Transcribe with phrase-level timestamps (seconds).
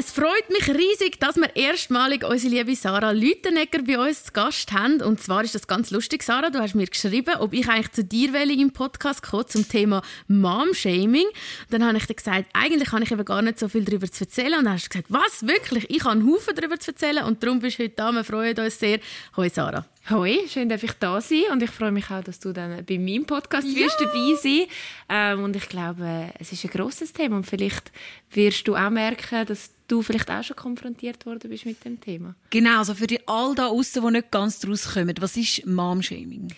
[0.00, 4.72] Es freut mich riesig, dass wir erstmalig unsere liebe Sarah Lütenegger bei uns zu Gast
[4.72, 5.02] haben.
[5.02, 6.48] Und zwar ist das ganz lustig, Sarah.
[6.48, 10.00] Du hast mir geschrieben, ob ich eigentlich zu dir will im Podcast komme zum Thema
[10.26, 11.26] Mom-Shaming.
[11.68, 14.24] Dann habe ich dir gesagt, eigentlich kann ich eben gar nicht so viel darüber zu
[14.24, 14.60] erzählen.
[14.60, 15.90] Und dann hast du gesagt, was, wirklich?
[15.90, 17.24] Ich habe einen Haufen darüber zu erzählen.
[17.24, 18.10] Und darum bist du heute da.
[18.10, 19.00] Wir freuen uns sehr.
[19.36, 19.84] Hoi, Sarah.
[20.08, 22.98] Hoi, schön, dass ich da sein und ich freue mich auch, dass du dann bei
[22.98, 23.76] meinem Podcast ja.
[23.76, 24.66] wirst dabei sein
[25.08, 27.92] ähm, Und ich glaube, es ist ein großes Thema und vielleicht
[28.32, 32.34] wirst du auch merken, dass du vielleicht auch schon konfrontiert worden bist mit dem Thema.
[32.48, 36.48] Genau, also für die all da außen, die nicht ganz draus kommen, was ist Mom-Shaming?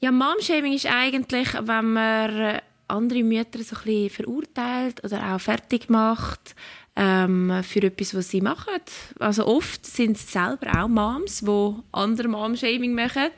[0.00, 5.88] Ja, Mom-Shaming ist eigentlich, wenn man andere Mütter so ein bisschen verurteilt oder auch fertig
[5.88, 6.54] macht
[6.96, 8.80] ähm, für etwas, was sie machen.
[9.18, 13.30] Also oft sind es selber auch Moms, die andere Mom-Shaming machen.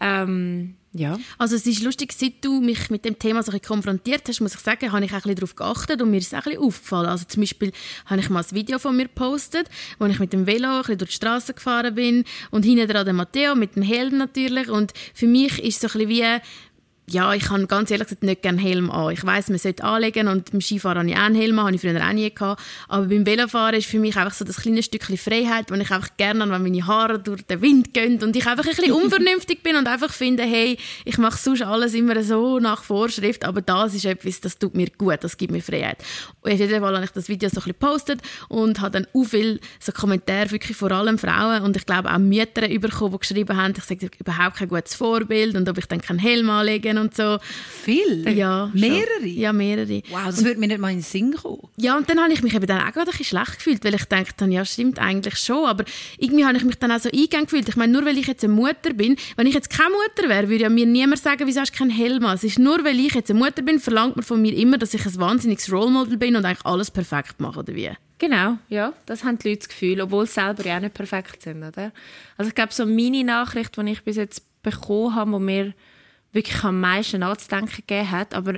[0.00, 1.18] Ähm, ja.
[1.38, 4.60] Also es ist lustig, seit du mich mit dem Thema so konfrontiert hast, muss ich
[4.60, 7.08] sagen, habe ich auch ein darauf geachtet und mir ist es auch ein aufgefallen.
[7.08, 7.72] Also zum Beispiel
[8.06, 10.98] habe ich mal ein Video von mir gepostet, wo ich mit dem Velo ein bisschen
[10.98, 14.92] durch die Straße gefahren bin und hinten dran der Matteo mit dem Helm natürlich und
[15.14, 16.42] für mich ist es so ein bisschen wie
[17.10, 19.12] ja, ich habe ganz ehrlich gesagt nicht gerne Helm an.
[19.12, 21.74] Ich weiß, man sollte anlegen und beim Skifahren habe ich auch einen Helm an, habe
[21.74, 22.62] ich früher auch nie gehabt.
[22.88, 26.16] Aber beim Velofahren ist für mich einfach so das kleine Stückchen Freiheit, wo ich einfach
[26.16, 29.76] gerne wenn meine Haare durch den Wind gehen und ich einfach ein bisschen unvernünftig bin
[29.76, 34.04] und einfach finde, hey, ich mache sonst alles immer so nach Vorschrift, aber das ist
[34.04, 35.98] etwas, das tut mir gut, das gibt mir Freiheit.
[36.40, 39.06] Und auf jeden Fall habe ich das Video so ein bisschen gepostet und habe dann
[39.12, 43.18] auch viele so Kommentare, wirklich vor allem Frauen und ich glaube auch Mütter bekommen, die
[43.18, 46.48] geschrieben haben, ich sage überhaupt kein gutes Vorbild und ob ich dann keinen Helm
[46.92, 47.38] anlegen und so.
[47.82, 48.28] Viel?
[48.36, 48.70] Ja.
[48.72, 49.06] Mehrere?
[49.20, 49.28] Schon.
[49.28, 50.02] Ja, mehrere.
[50.10, 51.68] Wow, das würde mir nicht mal in den Sinn kommen.
[51.76, 53.94] Ja, und dann habe ich mich eben dann auch gerade ein bisschen schlecht gefühlt, weil
[53.94, 55.84] ich dachte, ja, stimmt eigentlich schon, aber
[56.18, 57.68] irgendwie habe ich mich dann auch so eingegangen gefühlt.
[57.68, 60.48] Ich meine, nur weil ich jetzt eine Mutter bin, wenn ich jetzt keine Mutter wäre,
[60.48, 62.24] würde ja mir niemand sagen, wieso hast du keinen Helm?
[62.24, 64.94] Es ist nur, weil ich jetzt eine Mutter bin, verlangt man von mir immer, dass
[64.94, 67.90] ich ein wahnsinniges Role Model bin und eigentlich alles perfekt mache, oder wie?
[68.18, 71.42] Genau, ja, das haben die Leute das Gefühl, obwohl sie selber ja auch nicht perfekt
[71.42, 71.90] sind, oder?
[72.36, 75.74] Also ich glaube, so meine Nachricht, die ich bis jetzt bekommen habe, wo mir
[76.32, 78.34] wirklich am meisten nachzudenken gegeben hat.
[78.34, 78.54] Aber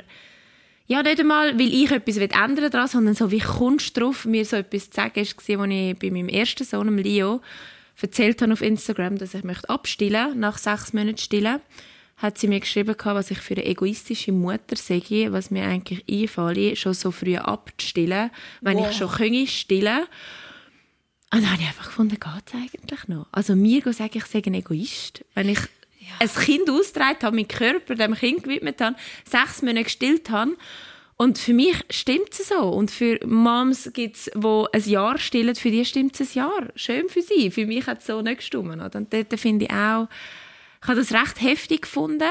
[0.86, 4.44] ja, nicht einmal, weil ich etwas ändern daran, sondern so wie kommst du drauf, mir
[4.44, 7.40] so etwas zu sagen, war, als ich bei meinem ersten Sohn, Leo,
[8.00, 11.60] erzählt habe auf Instagram, dass ich möchte abstillen nach sechs Monaten stillen
[12.16, 16.78] hat sie mir geschrieben, was ich für eine egoistische Mutter sage, was mir eigentlich einfällt,
[16.78, 18.30] schon so früh abzustillen,
[18.60, 18.90] wenn wow.
[18.90, 20.04] ich schon könnte stillen.
[21.32, 23.26] Und dann habe ich einfach gefunden, geht es eigentlich noch?
[23.32, 25.58] Also mir sagen, ich sei ein Egoist, wenn ich
[26.06, 26.14] ja.
[26.20, 28.96] ein Kind ausgetragen habe, meinen Körper dem Kind gewidmet habe,
[29.28, 30.56] sechs Monate gestillt habe.
[31.16, 32.68] Und für mich stimmt es so.
[32.70, 36.68] Und für Moms gibt es, die ein Jahr stillen, für die stimmt es ein Jahr.
[36.74, 37.50] Schön für sie.
[37.50, 38.82] Für mich hat es so nicht gestimmt.
[38.94, 40.08] Und dort finde ich auch,
[40.82, 42.30] ich habe das recht heftig gefunden.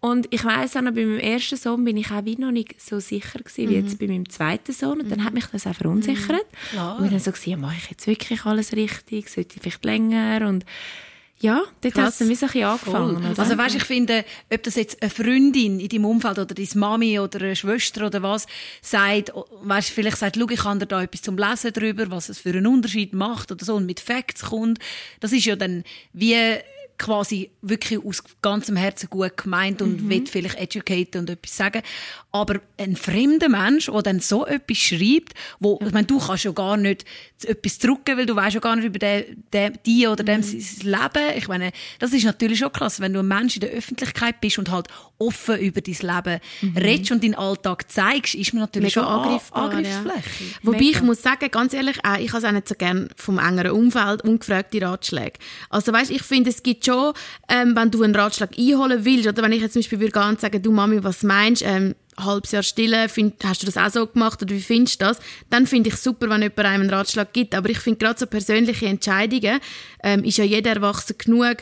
[0.00, 2.80] Und ich weiß auch noch, bei meinem ersten Sohn bin ich auch wie noch nicht
[2.80, 3.86] so sicher gewesen, wie mhm.
[3.86, 5.00] jetzt bei meinem zweiten Sohn.
[5.00, 5.24] Und dann mhm.
[5.24, 6.46] hat mich das auch verunsichert.
[6.72, 7.04] Mhm.
[7.04, 9.28] Und dann so gesehen, mache ich jetzt wirklich alles richtig?
[9.28, 10.46] Sollte ich vielleicht länger?
[10.46, 10.64] Und
[11.40, 13.34] ja, dort wie so ein angefangen.
[13.36, 17.18] Also weißt, ich finde, ob das jetzt eine Freundin in deinem Umfeld oder deine Mami
[17.18, 18.46] oder eine Schwester oder was
[18.80, 22.38] sagt, weißt, vielleicht sagt, schau, ich kann dir da etwas zum Lesen drüber, was es
[22.38, 24.78] für einen Unterschied macht oder so und mit Facts kommt,
[25.20, 26.36] das ist ja dann wie
[26.98, 30.08] quasi wirklich aus ganzem Herzen gut gemeint und mhm.
[30.10, 31.82] will vielleicht educaten und etwas sagen.
[32.32, 36.52] Aber ein fremder Mensch, der dann so etwas schreibt, wo, ich meine, du kannst ja
[36.52, 37.04] gar nicht
[37.44, 40.64] etwas drücken, weil du weißt ja gar nicht über den, den, die oder dem mhm.
[40.82, 41.36] Leben.
[41.36, 44.58] Ich meine, das ist natürlich schon krass, wenn du ein Mensch in der Öffentlichkeit bist
[44.58, 44.88] und halt
[45.18, 46.76] offen über dein Leben mhm.
[46.76, 50.44] redest und deinen Alltag zeigst, ist man natürlich Mega schon angreifbar, Angriffsfläche.
[50.44, 50.58] Ja.
[50.62, 50.90] Wobei Mega.
[50.90, 54.22] ich muss sagen, ganz ehrlich, ich habe es auch nicht so gerne vom engeren Umfeld
[54.22, 55.38] ungefragte Ratschläge.
[55.70, 57.12] Also weißt, ich finde, es gibt schon,
[57.48, 60.40] ähm, wenn du einen Ratschlag einholen willst, oder wenn ich jetzt zum Beispiel würde und
[60.40, 64.06] sagen, du Mami, was meinst, ähm, halbes Jahr stille, find, hast du das auch so
[64.06, 65.18] gemacht oder wie findest du das?
[65.50, 67.54] Dann finde ich super, wenn jemand einem einen Ratschlag gibt.
[67.54, 69.60] Aber ich finde gerade so persönliche Entscheidungen
[70.02, 71.56] ähm, ist ja jeder Erwachsene genug,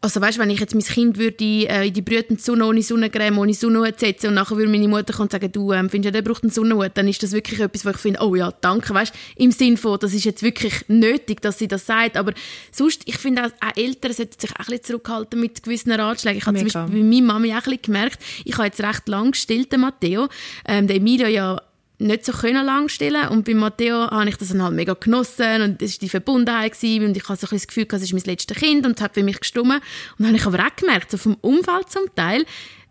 [0.00, 3.38] also weißt, wenn ich jetzt mein Kind würde äh, in die brütende Sonne ohne Sonnencreme,
[3.38, 6.20] ohne Sonnenhut setzen und nachher würde meine Mutter kommen und sagen, du ähm, findest ja,
[6.20, 8.92] der braucht einen Sonnenhut, dann ist das wirklich etwas, wo ich finde, oh ja, danke,
[8.92, 12.32] weißt, im Sinn von, das ist jetzt wirklich nötig, dass sie das sagt, aber
[12.70, 16.38] sonst, ich finde auch, auch Eltern sollten sich auch ein bisschen zurückhalten mit gewissen Ratschlägen.
[16.38, 19.08] Ich habe zum Beispiel bei meiner Mama auch ein bisschen gemerkt, ich habe jetzt recht
[19.08, 20.28] lang gestillt, Matteo,
[20.66, 21.60] ähm, der Emilio ja
[21.98, 25.62] nicht so können lang stillen und bei Matteo habe ich das dann halt mega genossen
[25.62, 28.12] und es war die Verbundenheit gewesen, und ich habe so ein das Gefühl, das ist
[28.12, 30.76] mein letztes Kind und es hat für mich gestummen und dann habe ich aber auch
[30.76, 32.44] gemerkt, so vom Umfeld zum Teil,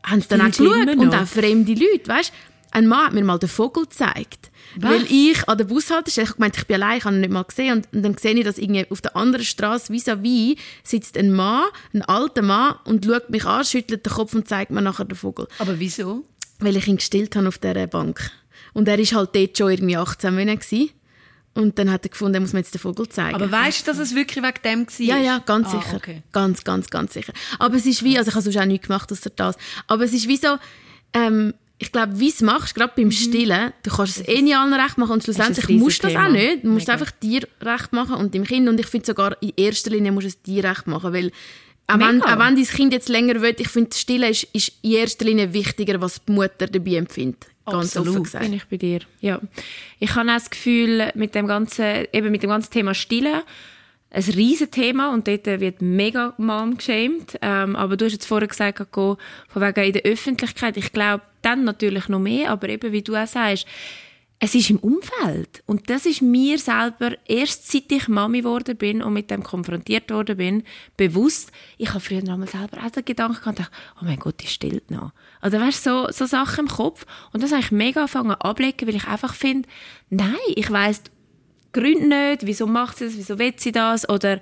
[0.06, 2.31] haben sie dann auch geschaut und auch fremde Leute, weißt
[2.75, 4.52] ein Mann hat mir mal den Vogel gezeigt.
[4.75, 4.92] Was?
[4.92, 7.31] Weil ich an der Bushaltestelle, ich habe gemeint, ich bin allein, ich habe ihn nicht
[7.31, 7.78] mal gesehen.
[7.78, 11.63] Und, und dann sehe ich, dass irgendwie auf der anderen Straße vis-à-vis sitzt ein Mann,
[11.94, 15.16] ein alter Mann, und schaut mich an, schüttelt den Kopf und zeigt mir nachher den
[15.16, 15.48] Vogel.
[15.58, 16.25] Aber wieso?
[16.60, 18.30] Weil ich ihn gestillt habe auf dieser Bank.
[18.75, 20.89] Und er war halt dort schon irgendwie 18 Monate.
[21.54, 23.33] Und dann hat er gefunden, er muss mir jetzt den Vogel zeigen.
[23.36, 25.06] Aber weißt du, dass es wirklich wegen dem war?
[25.06, 25.95] Ja, ja, ganz ah, sicher.
[25.95, 26.24] Okay.
[26.33, 27.31] Ganz, ganz, ganz sicher.
[27.57, 29.56] Aber es ist wie, also ich habe sonst auch nichts gemacht außer das.
[29.88, 30.57] Aber es ist wie so,
[31.13, 33.12] ähm, ich glaube, wie es machst, gerade beim mhm.
[33.12, 36.30] Stillen, du kannst es eh nicht allen recht machen und schlussendlich musst du das auch
[36.30, 36.66] nicht.
[36.66, 37.00] Du musst Mega.
[37.00, 38.68] einfach dir recht machen und dem Kind.
[38.68, 41.31] Und ich finde sogar, in erster Linie musst du es dir recht machen, weil
[41.88, 44.94] auch wenn, auch wenn dein Kind jetzt länger will, ich finde, Stillen ist, ist in
[44.94, 47.46] erster Linie wichtiger, was die Mutter dabei empfindet.
[47.66, 48.46] Ganz Absolut, offen gesagt.
[48.46, 49.00] bin ich bei dir.
[49.22, 49.40] Ja.
[50.00, 53.42] Ich habe auch das Gefühl, mit dem ganzen, eben mit dem ganzen Thema Stillen,
[54.12, 57.38] ein riesen Thema und dort wird mega Mom geschämt.
[57.42, 59.18] Ähm, aber du hast jetzt vorher gesagt, von
[59.56, 60.78] wegen in der Öffentlichkeit.
[60.78, 63.68] Ich glaube, dann natürlich noch mehr, aber eben, wie du auch sagst,
[64.46, 65.64] es ist im Umfeld.
[65.66, 70.12] Und das ist mir selber, erst seit ich Mami geworden bin und mit dem konfrontiert
[70.12, 70.64] worden bin,
[70.98, 71.52] bewusst.
[71.80, 74.92] Ich habe früher noch mal selber auch den Gedanken gehabt, oh mein Gott, die stillt
[74.92, 75.14] noch.
[75.42, 77.08] Also weißt so, so Sachen im Kopf.
[77.34, 79.68] Und das habe ich mega angefangen ablegen, weil ich einfach finde,
[80.12, 81.02] nein, ich weiss
[81.74, 84.40] Gründe nicht, wieso macht sie das, wieso will sie das, oder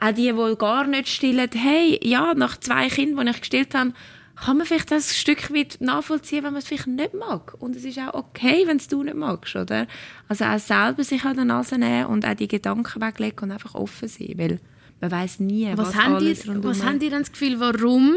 [0.00, 3.92] auch die, die gar nicht stillen, hey, ja, nach zwei Kindern, die ich gestillt habe,
[4.36, 7.54] kann man vielleicht das ein Stück weit nachvollziehen, wenn man es vielleicht nicht mag.
[7.58, 9.86] Und es ist auch okay, wenn es du nicht magst, oder?
[10.28, 13.74] Also auch selber sich an der Nase nehmen und auch die Gedanken weglegen und einfach
[13.74, 14.60] offen sein, weil
[15.00, 18.14] man weiß nie, was, was haben alles die, Was haben die denn das Gefühl, warum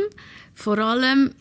[0.54, 1.32] vor allem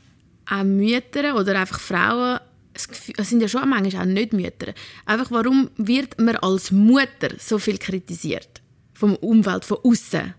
[0.46, 2.40] auch Mütter oder einfach Frauen
[2.74, 4.74] es sind ja schon manchmal auch nicht Mütter.
[5.06, 8.62] Einfach, warum wird man als Mutter so viel kritisiert?
[8.92, 10.34] Vom Umfeld, von außen?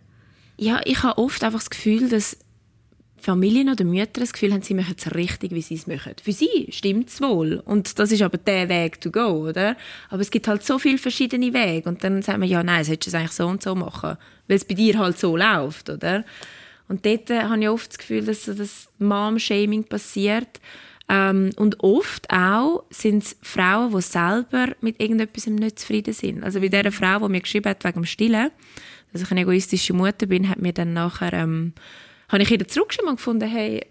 [0.57, 2.37] Ja, ich habe oft einfach das Gefühl, dass
[3.17, 6.13] Familien oder Mütter das Gefühl haben, sie machen es richtig, wie sie es machen.
[6.21, 7.62] Für sie stimmt es wohl.
[7.65, 9.75] Und das ist aber der Weg to go, oder?
[10.09, 11.89] Aber es gibt halt so viele verschiedene Wege.
[11.89, 14.17] Und dann sagt man, ja, nein, solltest du es eigentlich so und so machen.
[14.47, 16.23] Weil es bei dir halt so läuft, oder?
[16.88, 20.59] Und dort äh, habe ich oft das Gefühl, dass so das Mom-Shaming passiert.
[21.07, 26.44] Ähm, und oft auch sind es Frauen, die selber mit irgendetwas nicht zufrieden sind.
[26.44, 28.51] Also wie dieser Frau, die mir geschrieben hat wegen dem Stillen,
[29.11, 31.73] dass ich eine egoistische Mutter bin, hat mir dann nachher, ähm,
[32.30, 33.81] habe ich ihr zurückgeschrieben und gefunden, hey,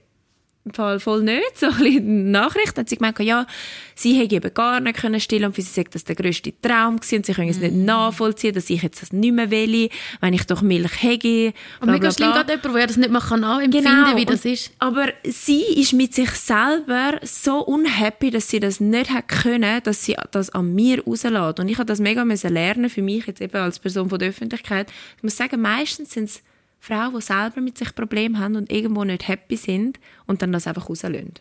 [0.73, 1.43] Fall voll nicht.
[1.57, 3.47] So ein Nachricht hat sie gemeint, ja,
[3.95, 6.97] sie hätte eben gar nicht können stillen und für sie sagt das der grösste Traum
[6.97, 7.85] gewesen und sie können es nicht mm.
[7.85, 9.89] nachvollziehen, dass ich jetzt das nicht mehr will,
[10.21, 11.53] wenn ich doch Milch hätte.
[11.81, 14.17] Aber mega schlimm gerade jemand, der das nicht mehr nachempfinden genau.
[14.17, 14.73] wie das ist.
[14.79, 20.05] Aber sie ist mit sich selber so unhappy, dass sie das nicht hat können, dass
[20.05, 21.61] sie das an mir rauslässt.
[21.61, 24.91] Und ich habe das mega lernen für mich jetzt eben als Person von der Öffentlichkeit.
[25.17, 26.43] Ich muss sagen, meistens sind es
[26.85, 30.67] Frauen, die selber mit sich Probleme haben und irgendwo nicht happy sind und dann das
[30.67, 31.33] einfach rauslösen.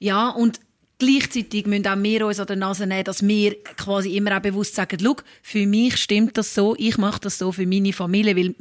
[0.00, 0.60] Ja, und
[0.98, 4.74] Gleichzeitig müssen auch wir uns an der Nase nehmen, dass wir quasi immer auch bewusst
[4.74, 8.54] sagen, Schau, für mich stimmt das so, ich mache das so für meine Familie, weil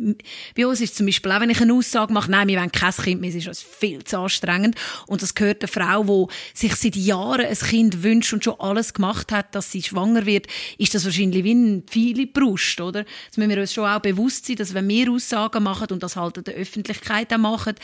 [0.53, 2.91] bei uns ist zum Beispiel auch, wenn ich eine Aussage mache, nein, wir wollen kein
[2.91, 4.75] Kind mehr, es ist uns viel zu anstrengend
[5.07, 8.93] und das gehört eine Frau, die sich seit Jahren ein Kind wünscht und schon alles
[8.93, 10.47] gemacht hat, dass sie schwanger wird,
[10.77, 13.05] ist das wahrscheinlich wie ein viele Brust, oder?
[13.29, 16.17] Das müssen wir uns schon auch bewusst sein, dass wenn wir Aussagen machen und das
[16.17, 17.75] halt in der Öffentlichkeit auch machen,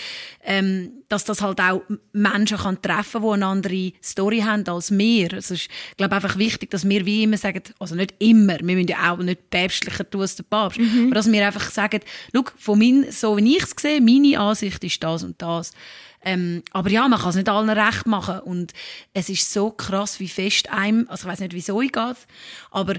[0.43, 5.33] ähm, dass das halt auch Menschen kann treffen, die eine andere Story haben als wir.
[5.33, 8.88] Es ist, glaube einfach wichtig, dass wir wie immer sagen, also nicht immer, wir müssen
[8.88, 11.05] ja auch nicht päpstlicher tun als der Papst, mhm.
[11.05, 12.01] aber dass wir einfach sagen,
[12.33, 15.71] schau, von mein, so wie ich es sehe, meine Ansicht ist das und das.
[16.24, 18.74] Ähm, aber ja, man kann es nicht allen recht machen und
[19.13, 22.17] es ist so krass, wie fest einem, also ich weiß nicht, wieso ich geht,
[22.69, 22.95] aber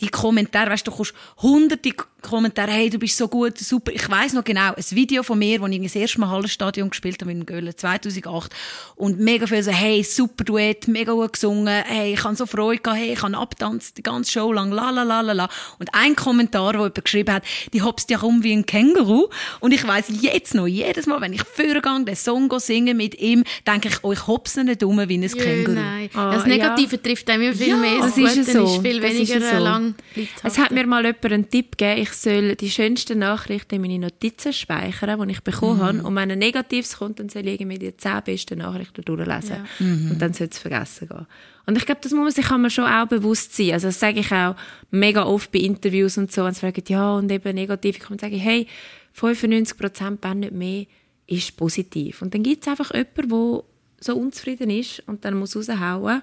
[0.00, 3.92] die Kommentare, weißt du, du kommst hunderte Kommentare, hey, du bist so gut, super.
[3.92, 7.20] Ich weiß noch genau, ein Video von mir, wo ich das erste Mal Hallenstadion gespielt
[7.20, 8.52] habe in Gölen, 2008.
[8.96, 12.80] Und mega viel so, hey, super Duett, mega gut gesungen, hey, ich habe so Freude
[12.80, 15.48] gehabt, hey, ich habe abtanzt die ganze Show lang, la, la, la, la, la.
[15.78, 19.28] Und ein Kommentar, wo jemand geschrieben hat, die hopst ja rum wie ein Känguru.
[19.60, 23.44] Und ich weiß jetzt noch, jedes Mal, wenn ich vorgehe, den Song singen mit ihm,
[23.66, 25.72] denke ich, oh, ich hopse nicht um wie ein Jö, Känguru.
[25.72, 26.10] Nein.
[26.14, 27.02] Oh, das Negative ja.
[27.02, 27.98] trifft einem viel ja, mehr.
[28.00, 28.64] Das, das ist, so.
[28.64, 29.62] ist viel weniger so.
[29.62, 29.94] lang.
[30.42, 33.98] Es hat mir mal jemand einen Tipp gegeben, ich soll die schönsten Nachrichten in meine
[33.98, 35.82] Notizen speichern, die ich bekommen mhm.
[35.82, 36.02] habe.
[36.02, 39.56] Und wenn ein Negatives kommt, dann soll ich mir die zehn besten Nachrichten durchlesen.
[39.56, 39.86] Ja.
[39.86, 40.10] Mhm.
[40.12, 41.26] Und dann soll es vergessen gehen.
[41.66, 43.72] Und ich glaube, das muss man sich kann man schon auch bewusst sein.
[43.72, 44.56] Also das sage ich auch
[44.90, 48.36] mega oft bei Interviews und so, wenn sie fragen, ja, und eben negativ, ich sagen,
[48.38, 48.66] hey,
[49.12, 50.86] 95 Prozent, wenn nicht mehr,
[51.26, 52.22] ist positiv.
[52.22, 53.62] Und dann gibt es einfach jemanden, der
[54.00, 56.22] so unzufrieden ist und dann muss raushauen.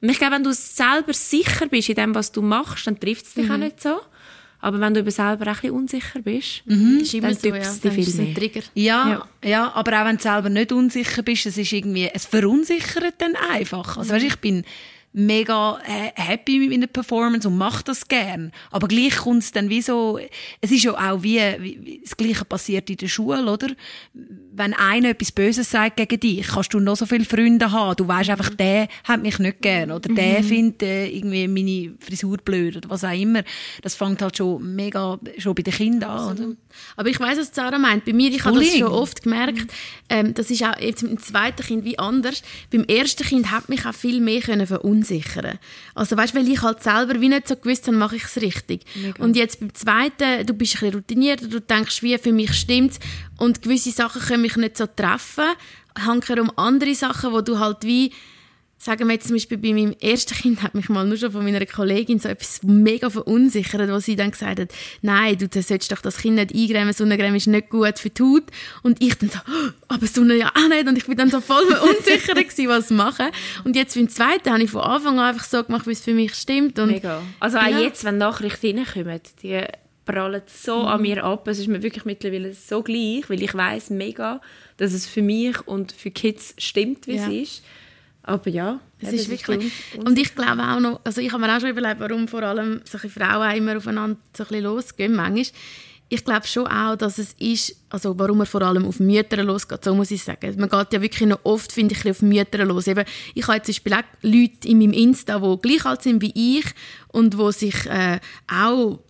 [0.00, 3.26] Und ich glaube, wenn du selber sicher bist in dem, was du machst, dann trifft
[3.26, 3.52] es dich mhm.
[3.52, 4.00] auch nicht so.
[4.60, 6.98] Aber wenn du über selber ein bisschen unsicher bist, mhm.
[7.00, 7.90] ist immer dann so, ja.
[7.90, 8.34] dich viel mehr.
[8.34, 8.62] Trigger.
[8.74, 9.08] Ja,
[9.42, 9.72] ja, ja.
[9.72, 13.96] aber auch wenn du selber nicht unsicher bist, es ist irgendwie, es verunsichert dann einfach.
[13.96, 14.64] Also weißt, ich bin
[15.18, 18.52] mega happy mit meiner Performance und mache das gern.
[18.70, 20.18] Aber gleich kommt es dann wie so,
[20.60, 23.68] es ist ja auch wie, wie, das Gleiche passiert in der Schule, oder?
[24.52, 27.96] Wenn einer etwas Böses sagt gegen dich, kannst du noch so viele Freunde haben.
[27.96, 30.44] Du weißt einfach, der hat mich nicht gern oder der mhm.
[30.44, 33.42] findet äh, irgendwie meine Frisur blöd oder was auch immer.
[33.82, 36.38] Das fängt halt schon mega schon bei den Kindern an.
[36.38, 36.56] Oder?
[36.96, 38.04] Aber ich weiß, was Sarah meint.
[38.04, 39.72] Bei mir, ich habe das schon oft gemerkt,
[40.08, 42.42] ähm, das ist auch jetzt mit dem zweiten Kind wie anders.
[42.72, 45.07] Beim ersten Kind hat mich auch viel mehr können verunsichern.
[45.94, 48.84] Also weißt, weil ich halt selber wie nicht so gewusst habe, mache ich es richtig.
[48.94, 49.22] Mega.
[49.22, 52.98] Und jetzt beim zweiten, du bist ein bisschen routinierter, du denkst, wie für mich stimmt's
[53.38, 55.44] und gewisse Sachen können mich nicht so treffen.
[55.98, 58.12] Hanker um andere Sachen, wo du halt wie
[58.78, 61.44] sagen wir jetzt zum Beispiel bei meinem ersten Kind hat mich mal nur schon von
[61.44, 64.68] meiner Kollegin so etwas mega verunsichert, wo sie dann gesagt hat,
[65.02, 68.44] nein, du sollst doch das Kind nicht eingremen, Sonnencreme ist nicht gut für die Haut.
[68.84, 70.86] Und ich dann so, oh, aber Sonne ja auch nicht.
[70.86, 73.26] Und ich bin dann so voll verunsichert gewesen, was machen.
[73.64, 76.14] Und jetzt beim zweiten habe ich von Anfang an einfach so gemacht, wie es für
[76.14, 76.78] mich stimmt.
[76.78, 77.20] Und mega.
[77.40, 77.80] Also auch ja.
[77.80, 79.60] jetzt, wenn Nachrichten reinkommen, die
[80.04, 80.88] prallen so mhm.
[80.88, 81.48] an mir ab.
[81.48, 84.40] Es ist mir wirklich mittlerweile so gleich, weil ich weiß mega,
[84.76, 87.26] dass es für mich und für Kids stimmt, wie ja.
[87.26, 87.62] es ist.
[88.28, 89.72] Aber ja, das ist wirklich.
[89.96, 92.82] Und ich glaube auch noch, also ich habe mir auch schon überlegt, warum vor allem
[92.84, 95.14] solche Frauen immer aufeinander so ein bisschen losgehen.
[95.14, 95.46] Manchmal.
[96.10, 99.84] Ich glaube schon auch, dass es ist, also warum man vor allem auf Mütter losgeht,
[99.84, 100.54] so muss ich sagen.
[100.58, 102.86] Man geht ja wirklich noch oft, finde ich, auf Mütter los.
[102.86, 103.04] Eben,
[103.34, 106.64] ich habe zum Beispiel auch Leute in meinem Insta, die gleich alt sind wie ich
[107.08, 108.20] und die sich äh,
[108.50, 109.00] auch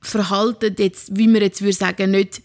[0.00, 2.42] verhalten, jetzt, wie man jetzt würde sagen, nicht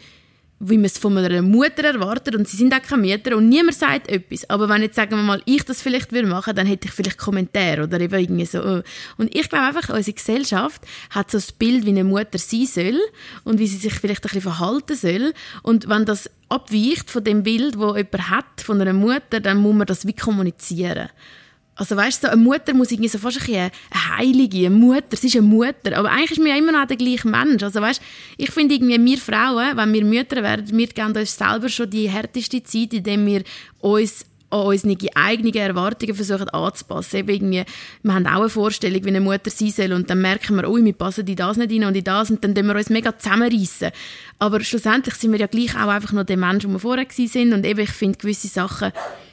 [0.59, 3.77] wie man es von einer Mutter erwartet und sie sind auch keine Mütter und niemand
[3.77, 4.49] sagt etwas.
[4.49, 7.17] Aber wenn jetzt, sagen wir mal, ich das vielleicht würde machen, dann hätte ich vielleicht
[7.17, 8.61] Kommentare oder eben irgendwie so.
[8.61, 8.81] Oh.
[9.17, 12.99] Und ich glaube einfach, unsere Gesellschaft hat so das Bild, wie eine Mutter sein soll
[13.45, 15.33] und wie sie sich vielleicht ein bisschen verhalten soll.
[15.63, 19.75] Und wenn das abweicht von dem Bild, das jemand hat von einer Mutter, dann muss
[19.75, 21.09] man das wie kommunizieren.
[21.79, 25.27] Also weißt du, eine Mutter muss irgendwie so fast ein eine Heilige, eine Mutter, sie
[25.27, 27.63] ist eine Mutter, aber eigentlich ist mir immer noch der gleiche Mensch.
[27.63, 28.01] Also weißt,
[28.35, 32.09] ich finde irgendwie, wir Frauen, wenn wir Mütter werden, wir geben uns selber schon die
[32.09, 33.43] härteste Zeit, indem wir
[33.79, 37.17] uns an unsere eigenen Erwartungen versuchen anzupassen.
[37.17, 37.63] Eben irgendwie,
[38.03, 40.75] wir haben auch eine Vorstellung, wie eine Mutter sein soll und dann merken wir, oh,
[40.75, 43.17] wir passen in das nicht rein und in das und dann tun wir uns mega
[43.17, 43.91] zusammenreissen.
[44.37, 47.53] Aber schlussendlich sind wir ja gleich auch einfach noch der Mensch, der wir vorher waren
[47.53, 48.91] und eben, ich finde gewisse Sachen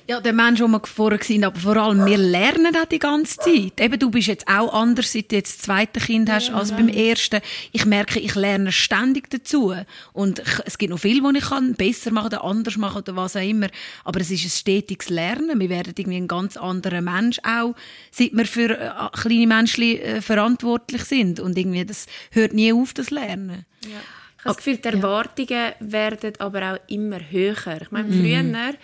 [0.09, 3.39] ja, der Mensch, den wir vorher waren, aber vor allem, wir lernen auch die ganze
[3.39, 3.81] Zeit.
[3.81, 6.89] Eben, du bist jetzt auch anders, seit du jetzt das zweite Kind hast, als beim
[6.89, 7.41] ersten.
[7.73, 9.75] Ich merke, ich lerne ständig dazu.
[10.13, 13.35] Und es gibt noch viel, was ich kann besser machen oder anders machen oder was
[13.35, 13.67] auch immer.
[14.05, 15.59] Aber es ist ein stetiges Lernen.
[15.59, 17.75] Wir werden irgendwie ein ganz anderer Mensch auch,
[18.13, 21.41] seit wir für äh, kleine Menschen äh, verantwortlich sind.
[21.41, 23.67] Und irgendwie, das hört nie auf, das Lernen.
[23.83, 23.99] Ja.
[24.39, 27.81] Ich habe das Gefühl, die Erwartungen werden aber auch immer höher.
[27.83, 28.21] Ich meine, mhm.
[28.21, 28.75] früher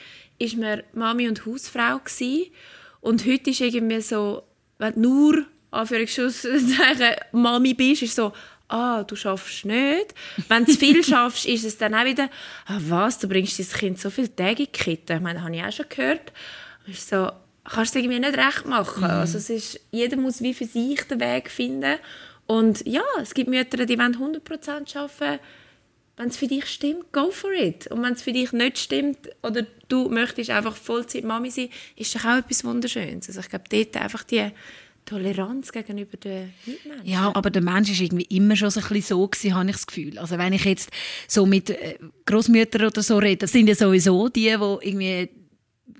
[0.42, 2.50] ist man Mami und Hausfrau gewesen.
[3.00, 4.42] und heute ist irgendwie so,
[4.78, 8.32] wenn du nur Anführungszeichen Mami bist, ist so,
[8.68, 10.14] ah, du schaffst nicht.
[10.48, 12.28] Wenn du zu viel schaffst, ist es dann auch wieder,
[12.66, 15.14] ah, was, du bringst dein Kind so viele Tage in die Kita.
[15.14, 16.32] Ich meine, das habe ich auch schon gehört.
[16.86, 17.30] ist so,
[17.64, 19.04] kannst du irgendwie nicht recht machen.
[19.04, 19.10] Mhm.
[19.10, 21.98] Also es ist, jeder muss wie für sich den Weg finden.
[22.46, 25.40] Und ja, es gibt Mütter, die wollen 100% arbeiten
[26.16, 27.86] wenn es für dich stimmt, go for it.
[27.88, 32.14] Und wenn es für dich nicht stimmt oder du möchtest einfach Vollzeit Mami sein, ist
[32.14, 33.28] das auch etwas Wunderschönes.
[33.28, 34.50] Also ich glaube, dort einfach die
[35.04, 37.06] Toleranz gegenüber den Mitmenschen.
[37.06, 39.76] Ja, aber der Mensch ist irgendwie immer schon so ein bisschen so gewesen, habe ich
[39.76, 40.18] das Gefühl.
[40.18, 40.90] Also wenn ich jetzt
[41.26, 45.28] so mit äh, Großmüttern oder so rede, das sind ja sowieso die, die irgendwie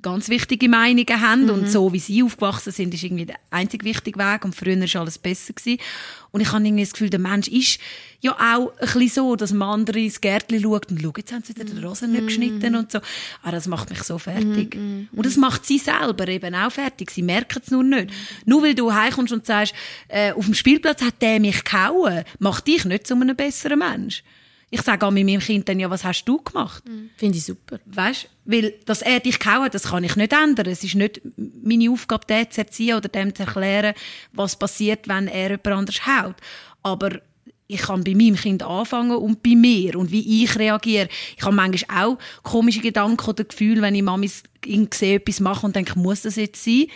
[0.01, 1.51] ganz wichtige Meinungen haben mhm.
[1.51, 5.01] und so wie sie aufgewachsen sind, ist irgendwie der einzig wichtige Weg und früher war
[5.01, 5.81] alles besser gewesen.
[6.31, 7.79] Und ich habe irgendwie das Gefühl, der Mensch ist
[8.21, 11.43] ja auch ein bisschen so, dass man andere ins Gärtchen schaut und schaut, jetzt haben
[11.45, 12.99] sie wieder den Rosen nicht geschnitten und so.
[13.43, 14.77] Ah, das macht mich so fertig.
[14.77, 15.09] Mhm.
[15.13, 17.11] Und das macht sie selber eben auch fertig.
[17.11, 18.11] Sie merken es nur nicht.
[18.45, 19.75] Nur weil du heimkommst und sagst,
[20.09, 24.23] äh, auf dem Spielplatz hat der mich gehauen, macht dich nicht zu einem besseren Mensch.
[24.75, 26.83] Ich sage auch mit meinem Kind dann, ja, was hast du gemacht?
[26.89, 27.11] Mhm.
[27.19, 27.79] Finde ich super.
[27.85, 30.67] Weißt, weil, dass er dich gehauen das kann ich nicht ändern.
[30.67, 33.93] Es ist nicht meine Aufgabe, den zu erziehen oder dem zu erklären,
[34.33, 36.37] was passiert, wenn er jemand anders haut.
[36.83, 37.21] Aber
[37.67, 41.11] ich kann bei meinem Kind anfangen und bei mir und wie ich reagiere.
[41.37, 44.43] Ich habe manchmal auch komische Gedanken oder Gefühle, wenn ich Mamis
[44.95, 46.87] sehe, etwas machen und denke, muss das jetzt sein?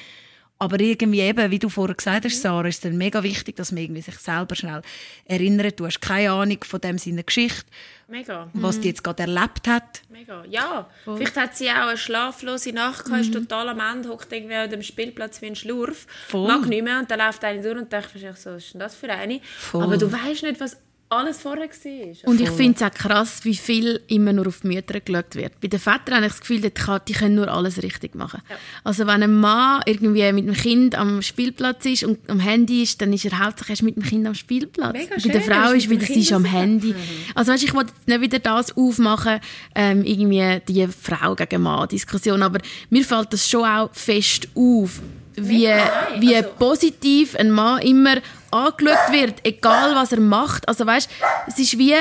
[0.58, 3.72] Aber irgendwie eben, wie du vorher gesagt hast, Sarah, ist es dann mega wichtig, dass
[3.72, 4.80] man irgendwie sich selber schnell
[5.26, 5.78] erinnert.
[5.78, 7.66] Du hast keine Ahnung von dem seiner Geschichte,
[8.08, 8.48] Mega.
[8.54, 10.00] was die jetzt gerade erlebt hat.
[10.08, 10.44] Mega.
[10.48, 14.54] Ja, vielleicht hat sie auch eine schlaflose Nacht gehabt, ist total am Ende, hockt irgendwie
[14.54, 16.48] an dem Spielplatz wie ein Schlurf, Voll.
[16.48, 18.80] mag nicht mehr und dann läuft eine durch und denkt sich so, was ist denn
[18.80, 19.40] das für eine?
[19.58, 19.82] Voll.
[19.82, 22.28] Aber du weißt nicht, was alles vorher war.
[22.28, 25.60] Und ich finde es auch krass, wie viel immer nur auf die Mütter geschaut wird.
[25.60, 28.42] Bei den Vätern habe ich das Gefühl, kann- die können nur alles richtig machen.
[28.82, 33.00] Also wenn ein Mann irgendwie mit dem Kind am Spielplatz ist und am Handy ist,
[33.00, 34.94] dann ist er hauptsächlich erst mit dem Kind am Spielplatz.
[34.94, 36.94] Mega Bei schön, der er Frau ist wieder, sie ist am Handy.
[37.36, 39.38] Also weißt, ich wollte nicht wieder das aufmachen,
[39.76, 42.58] ähm, irgendwie die Frau gegen Mann-Diskussion, aber
[42.90, 45.00] mir fällt das schon auch fest auf,
[45.36, 45.70] wie,
[46.18, 48.16] wie also- positiv ein Mann immer
[48.50, 50.68] angeschaut wird, egal was er macht.
[50.68, 51.08] Also weißt,
[51.46, 51.94] es ist wie,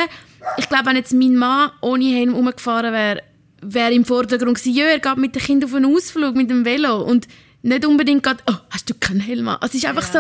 [0.58, 3.22] ich glaube, wenn jetzt mein Mann ohne Helm umgefahren wäre,
[3.62, 6.66] wäre im Vordergrund gewesen, ja, er geht mit dem Kind auf einen Ausflug mit dem
[6.66, 7.28] Velo und
[7.62, 9.58] nicht unbedingt geht, oh, hast du keinen Helm an?
[9.60, 10.20] Also es ist einfach so,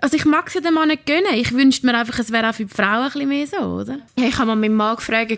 [0.00, 1.34] also ich mag es ja dem Mann nicht gönnen.
[1.34, 3.98] Ich wünschte mir einfach, es wäre auch für die Frauen ein bisschen mehr so, oder?
[4.18, 5.30] Ja, ich habe mal meinen Mann gefragt,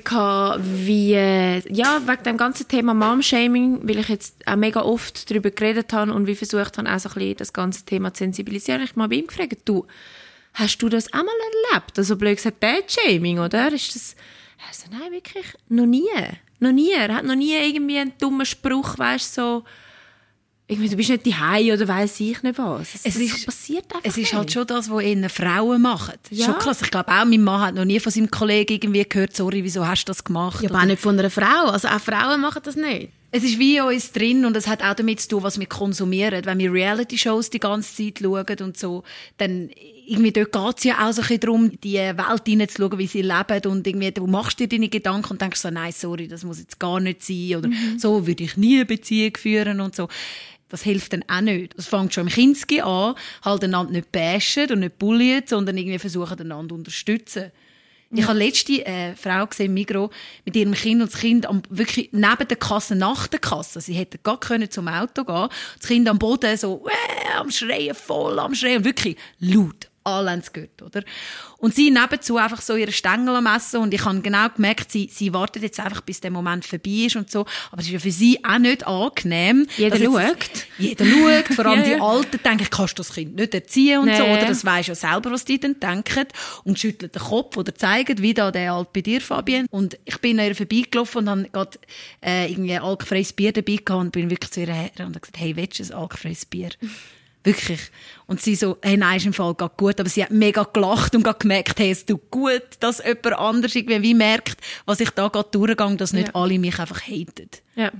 [0.84, 5.92] wie, ja, wegen dem ganzen Thema Mom-Shaming, weil ich jetzt auch mega oft darüber geredet
[5.92, 8.82] habe und wie versucht habe, auch so ein bisschen das ganze Thema zu sensibilisieren.
[8.82, 9.86] Ich habe mal bei ihm gefragt, du,
[10.54, 11.34] hast du das auch mal
[11.70, 11.98] erlebt?
[11.98, 13.72] Also blöd gesagt, Dad-Shaming, oder?
[13.72, 14.16] Ist das,
[14.58, 16.08] er so, nein, wirklich, noch nie.
[16.60, 16.92] Noch nie.
[16.92, 19.64] Er hat noch nie irgendwie einen dummen Spruch, weißt so,
[20.68, 21.34] irgendwie, du bist nicht die
[21.72, 22.94] oder weiß ich nicht was.
[22.94, 24.34] Es, Es ist- passiert einfach Es ist nicht.
[24.34, 26.14] halt schon das, was eher Frauen machen.
[26.30, 26.46] Ja.
[26.46, 26.80] Schon krass.
[26.82, 29.86] Ich glaube auch, mein Mann hat noch nie von seinem Kollegen irgendwie gehört, sorry, wieso
[29.86, 30.62] hast du das gemacht?
[30.62, 31.66] Ja, aber auch nicht von einer Frau.
[31.70, 33.10] Also auch Frauen machen das nicht.
[33.34, 35.66] Es ist wie in uns drin und es hat auch damit zu tun, was wir
[35.66, 36.44] konsumieren.
[36.44, 39.04] Wenn wir Reality-Shows die ganze Zeit schauen und so,
[39.38, 39.70] dann
[40.06, 43.22] irgendwie dort geht es ja auch so ein bisschen darum, die Welt hineinzuschauen, wie sie
[43.22, 46.58] leben und irgendwie, du machst dir deine Gedanken und denkst so, nein, sorry, das muss
[46.58, 50.08] jetzt gar nicht sein oder so würde ich nie eine Beziehung führen und so.
[50.68, 51.72] Das hilft dann auch nicht.
[51.78, 55.98] Das fängt schon im Kinski an, halt einander nicht bashen und nicht bullien, sondern irgendwie
[55.98, 57.50] versuchen, einander zu unterstützen.
[58.14, 60.10] Ich habe letzte äh, Frau gesehen, Migro,
[60.44, 63.80] mit ihrem Kind und das Kind am, wirklich neben der Kasse, nach der Kasse.
[63.80, 65.48] Sie hätte gar können zum Auto gehen.
[65.78, 69.91] Das Kind am Boden so, äh, am Schreien, voll am Schreien, wirklich laut.
[70.04, 71.02] Alle haben es gehört, oder?
[71.58, 75.08] Und sie nebenzu einfach so ihre Stängel am Essen und ich habe genau gemerkt, sie,
[75.12, 77.46] sie wartet jetzt einfach, bis der Moment vorbei ist und so.
[77.70, 79.66] Aber es ist ja für sie auch nicht angenehm.
[79.76, 80.66] Jeder jetzt- schaut.
[80.78, 82.02] Jeder schaut, vor allem Ja, die ja.
[82.02, 84.36] Alten denken, kannst du das Kind nicht erziehen und so, Nee.
[84.36, 84.46] oder?
[84.46, 86.26] Das weisst ja selber, was die dann denken.
[86.64, 89.66] Und schüttelt den Kopf oder zeigen, wie da der alt bei dir, Fabian.
[89.70, 91.78] Und ich bin an ihr vorbeigelaufen und habe gerade
[92.24, 95.38] äh, irgendwie ein alkoholfreies Bier dabei gehabt und bin wirklich zu ihr her und gesagt,
[95.38, 96.70] hey, willst du ein alkoholfreies Bier?
[97.44, 97.80] Wirklich.
[98.26, 99.98] Und sie so, hey, nein, ist im Fall grad gut.
[99.98, 104.02] Aber sie hat mega gelacht und gemerkt, hey, es tut gut, dass jemand anders irgendwie
[104.02, 106.34] wie merkt, was ich da gerade durchgehe, dass nicht Ja.
[106.34, 107.48] alle mich einfach haten.
[107.74, 107.90] Ja.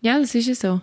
[0.00, 0.80] Ja, das ist ja so.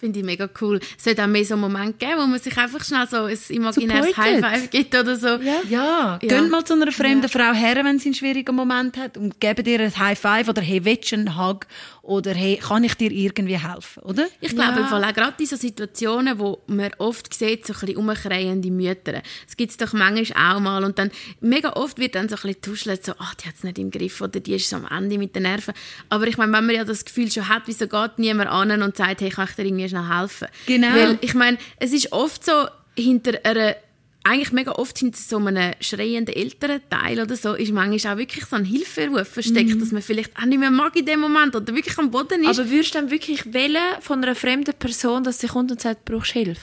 [0.00, 0.80] Finde ich mega cool.
[0.96, 3.38] Es sollte auch mehr so einen Moment geben, wo man sich einfach schnell so ein
[3.50, 4.42] imaginäres Supported.
[4.42, 5.26] High-Five gibt oder so.
[5.36, 5.60] Ja.
[5.68, 9.38] Ja, gönnt mal zu einer fremden Frau her, wenn sie einen schwierigen Moment hat und
[9.40, 11.66] gebt ihr ein High Five oder hey, willst du einen Hug
[12.10, 14.26] oder hey, kann ich dir irgendwie helfen, oder?
[14.40, 14.78] Ich glaube, Ja.
[14.78, 18.68] im Fall auch gerade in so Situationen, wo man oft sieht, so ein bisschen umkreiende
[18.68, 19.22] Mütter.
[19.46, 20.82] Das gibt es doch manchmal auch mal.
[20.82, 23.62] Und dann, mega oft wird dann so ein bisschen tuschelt, so, ah, die hat es
[23.62, 25.72] nicht im Griff oder die ist so am Ende mit den Nerven.
[26.08, 28.96] Aber ich meine, wenn man ja das Gefühl schon hat, wieso geht niemand an und
[28.96, 30.48] sagt, hey, kann ich dir irgendwie schnell helfen?
[30.66, 30.92] Genau.
[30.92, 33.76] Weil, ich meine, es ist oft so, hinter einer
[34.22, 38.56] eigentlich mega oft hinter so einem schreienden Elternteil oder so ist manchmal auch wirklich so
[38.56, 41.96] ein Hilferuf versteckt, dass man vielleicht auch nicht mehr mag in dem Moment oder wirklich
[41.98, 42.58] am Boden ist.
[42.58, 46.04] Aber würdest du dann wirklich wählen von einer fremden Person, dass sie kommt und sagt,
[46.04, 46.60] brauchst du Hilfe?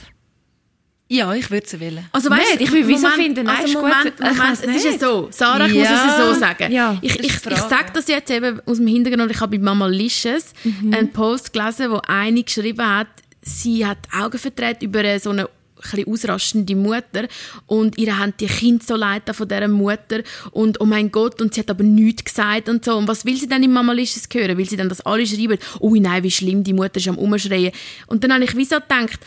[1.10, 2.06] Ja, ich würde sie wählen.
[2.12, 3.84] Also weißt, Nicht, ich will wieso finden, nein, also ist gut.
[3.84, 5.30] Moment, Moment, weiss es ist ja so.
[5.32, 6.06] Sarah, ich muss Ja.
[6.20, 6.72] es so sagen.
[6.72, 9.32] Ja, ich ich, ich sage das jetzt eben aus dem Hintergrund.
[9.32, 10.94] Ich habe bei Mama Licious Mhm.
[10.94, 13.08] einen Post gelesen, wo eine geschrieben hat,
[13.42, 15.48] sie hat Augen verdreht über so eine ein
[15.82, 17.28] bisschen ausrastende Mutter.
[17.66, 20.22] Und ihr haben die Kinder so leid von dieser Mutter.
[20.52, 22.96] Und oh mein Gott und sie hat aber nichts gesagt und so.
[22.96, 24.58] Und was will sie dann im Mama Licious hören?
[24.58, 27.72] Will sie dann, dass alle schreiben, oh nein, wie schlimm, die Mutter ist am Umschreien.
[28.08, 29.20] Und dann habe ich wie so gedacht,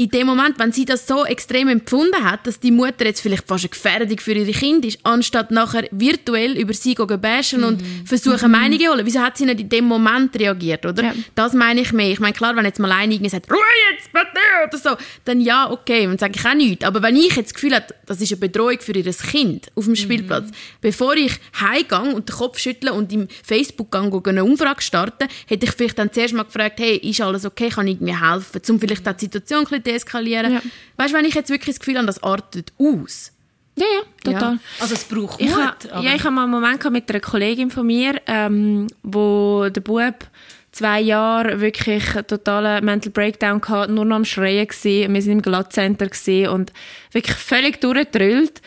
[0.00, 3.46] in dem Moment, wenn sie das so extrem empfunden hat, dass die Mutter jetzt vielleicht
[3.46, 7.82] fast eine Gefährdung für ihre Kinder ist, anstatt nachher virtuell über sie zu bashen und
[8.06, 9.04] versuchen, Meinungen zu holen.
[9.04, 11.02] Wieso hat sie nicht in dem Moment reagiert, oder?
[11.02, 11.14] Ja.
[11.34, 12.12] Das meine ich mehr.
[12.12, 13.58] Ich meine, klar, wenn jetzt mal eine irgendwie sagt, Ruhe
[13.92, 14.26] jetzt, bitte,
[14.66, 16.82] oder so, dann ja, okay, dann sage ich auch nichts.
[16.82, 19.84] Aber wenn ich jetzt das Gefühl habe, das ist eine Bedrohung für ihr Kind auf
[19.84, 20.48] dem Spielplatz,
[20.80, 25.66] bevor ich heimgehe und den Kopf schüttle und im Facebook gehe, eine Umfrage starten, hätte
[25.66, 28.80] ich vielleicht dann zuerst mal gefragt, hey, ist alles okay, kann ich irgendwie helfen, um
[28.80, 30.54] vielleicht die Situation ein bisschen deeskalieren.
[30.54, 30.62] Ja.
[30.96, 33.32] Weißt du, wenn ich jetzt wirklich das Gefühl habe, das artet aus.
[33.76, 34.54] Ja, ja, total.
[34.54, 34.60] Ja.
[34.80, 35.58] Also es braucht Ich Mut.
[35.58, 39.80] ha, ja, ich habe mal einen Moment mit einer Kollegin von mir, ähm, wo der
[39.80, 40.26] Bub
[40.72, 45.14] zwei Jahre wirklich einen totalen Mental Breakdown gehabt, nur noch am Schreien gewesen.
[45.14, 46.08] Wir sind im Glattcenter
[46.52, 46.72] und
[47.12, 48.60] wirklich völlig durchgedrüllt.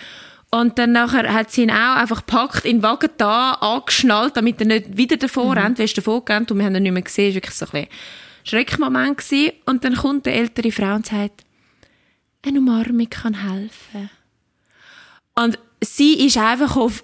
[0.50, 4.60] Und dann nachher hat sie ihn auch einfach gepackt, in den Wagen da, angeschnallt, damit
[4.62, 5.58] er nicht wieder davor mhm.
[5.58, 7.34] rennt, weil er davor gerannt und wir haben ihn nicht mehr gesehen.
[7.34, 7.88] Das war wirklich so ein bisschen
[8.44, 9.54] Schreckmoment gewesen.
[9.66, 11.44] Und dann kommt eine ältere Frau und sagt,
[12.46, 14.10] eine Umarmung kann helfen.
[15.36, 17.04] Und sie ist einfach auf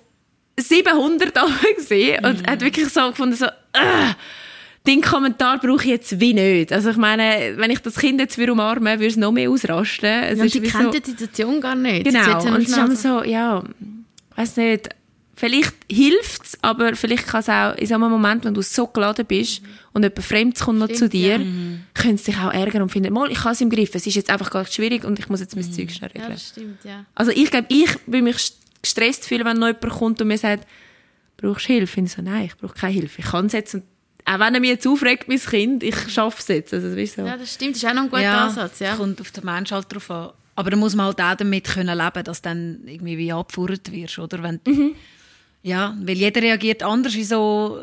[0.58, 1.34] 700
[1.78, 2.52] gesehen und mhm.
[2.52, 4.14] hat wirklich so gefunden, so, äh,
[4.88, 6.72] den Kommentar brauche ich jetzt wie nicht.
[6.72, 10.24] Also ich meine, wenn ich das Kind jetzt wieder umarme, würde es noch mehr ausrasten.
[10.24, 12.06] Es ja, ist die kennt so, die Situation gar nicht.
[12.06, 13.64] Genau, und es ist so, ja,
[14.36, 14.90] weiß nicht,
[15.40, 18.88] vielleicht hilft es, aber vielleicht kann es auch in so einem Moment, wenn du so
[18.88, 19.68] geladen bist mhm.
[19.94, 21.38] und jemand Fremdes kommt noch zu dir, ja.
[21.38, 21.84] mhm.
[21.94, 24.16] können sie sich auch ärgern und finden, mal, ich habe es im Griff, es ist
[24.16, 25.72] jetzt einfach ganz schwierig und ich muss jetzt mein mhm.
[25.72, 26.30] Zeug schnell regeln.
[26.30, 27.06] Ja, das stimmt, ja.
[27.16, 30.68] Also ich glaube, ich will mich gestresst fühlen, wenn noch jemand kommt und mir sagt,
[31.38, 32.02] brauchst du Hilfe?
[32.02, 33.22] Ich so, nein, ich brauche keine Hilfe.
[33.22, 33.84] Ich kann es jetzt und
[34.26, 36.74] auch wenn er mich jetzt aufregt, mein Kind, ich schaffe es jetzt.
[36.74, 37.22] Also, so.
[37.26, 37.76] Ja, das stimmt.
[37.76, 38.80] Das ist auch noch ein guter ja, Ansatz.
[38.80, 40.30] Ja, kommt auf den Menschen halt drauf an.
[40.56, 43.92] Aber da muss man halt auch damit können leben, dass du dann irgendwie wie abgefordert
[43.92, 44.44] wirst, oder?
[44.44, 44.94] Wenn, mhm.
[45.62, 47.80] Ja, weil jeder reagiert anders in so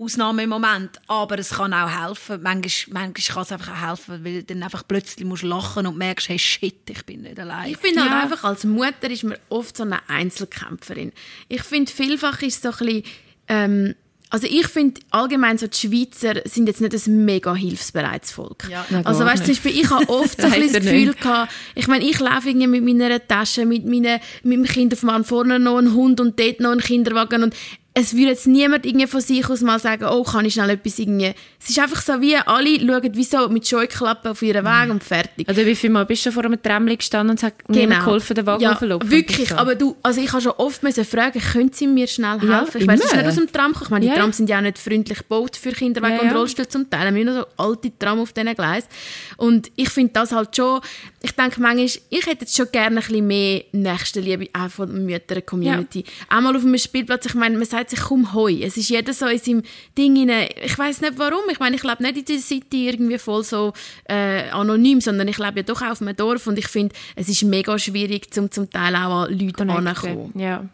[0.00, 0.98] Ausnahmen im Moment.
[1.06, 2.42] Aber es kann auch helfen.
[2.42, 5.98] Manchmal, manchmal kann es einfach auch helfen, weil du dann einfach plötzlich musst lachen und
[5.98, 7.70] merkst, hey, shit, ich bin nicht allein.
[7.70, 11.12] Ich finde halt einfach, als Mutter ist man oft so eine Einzelkämpferin.
[11.48, 13.02] Ich finde, vielfach ist es so ein bisschen,
[13.48, 13.94] ähm,
[14.30, 18.68] also ich finde allgemein so die Schweizer sind jetzt nicht ein mega hilfsbereites Volk.
[18.70, 22.18] Ja, also weißt du, ich habe oft so ein das Gefühl gehabt, ich meine, ich
[22.20, 25.94] laufe irgendwie mit meiner Tasche, mit, meine, mit dem Kind auf dem vorne noch ein
[25.94, 27.56] Hund und dort noch ein Kinderwagen und
[27.92, 30.98] es würde jetzt niemand irgendwie von sich aus mal sagen, oh, kann ich schnell etwas
[31.00, 31.34] irgendwie.
[31.60, 34.90] Es ist einfach so wie, alle schauen wie so mit Scheuklappen auf ihren Weg mhm.
[34.92, 35.48] und fertig.
[35.48, 37.98] Also wie viel Mal bist du vor einem Tramli gestanden und hast genau.
[37.98, 39.56] geholfen, den Wagen ja, wirklich, so.
[39.56, 42.50] aber du, also ich habe schon oft müssen fragen, können Sie mir schnell helfen?
[42.50, 43.84] Ja, ich weiß, nicht aus dem Tram kommen.
[43.84, 46.68] Ich meine, die Trams sind ja auch nicht freundlich gebaut für Kinderwagen ja, und Rollstuhl
[46.68, 47.12] zum Teil.
[47.12, 48.88] Wir haben nur so alte Tram auf diesen Gleisen.
[49.36, 50.80] Und ich finde das halt schon,
[51.22, 55.00] ich denke manchmal, ich hätte jetzt schon gerne ein bisschen mehr Nächstenliebe auch von der
[55.00, 56.04] Mütter-Community.
[56.06, 56.38] Ja.
[56.38, 58.62] Auch mal auf einem Spielplatz, ich meine, man sagt sich kaum Heu.
[58.62, 59.62] Es ist jeder so in seinem
[59.96, 60.48] Ding rein.
[60.62, 61.42] Ich weiß nicht warum.
[61.50, 63.72] Ich meine, ich lebe nicht in dieser City irgendwie voll so
[64.04, 67.42] äh, anonym, sondern ich lebe ja doch auf einem Dorf und ich finde, es ist
[67.44, 70.32] mega schwierig, zum, zum Teil auch an Leute heranzukommen.
[70.38, 70.68] Ja.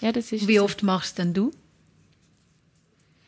[0.00, 0.64] ja, das ist Wie so.
[0.64, 1.52] oft machst denn du?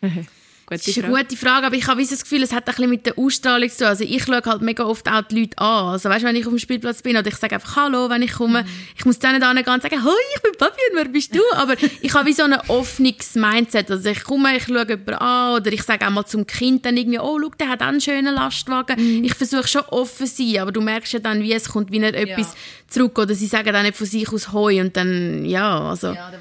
[0.66, 2.88] Gute das ist eine gute Frage, aber ich habe das Gefühl, es hat ein bisschen
[2.88, 3.87] mit der Ausstrahlung zu tun.
[3.88, 5.88] Also ich schaue halt mega oft auch die Leute an.
[5.88, 8.33] Also weißt, wenn ich auf dem Spielplatz bin oder ich sage einfach Hallo, wenn ich
[8.33, 8.62] komme.
[8.62, 8.68] Mhm.
[8.96, 11.40] Ich muss dann nicht angehen und sagen, Hoi, ich bin Fabian, wer bist du?
[11.57, 13.90] Aber ich habe wie so ein offenes Mindset.
[13.90, 16.96] Also ich komme, ich schaue jemanden an oder ich sage auch mal zum Kind dann
[16.96, 18.96] irgendwie, oh, schau, der hat einen schönen Lastwagen.
[18.96, 19.24] Mhm.
[19.24, 21.98] Ich versuche schon offen zu sein, aber du merkst ja dann, wie es kommt wie
[21.98, 22.59] nicht etwas ja.
[22.88, 26.14] zurück oder sie sagen dann nicht von sich aus Hoi und dann, ja, also.
[26.14, 26.33] Ja,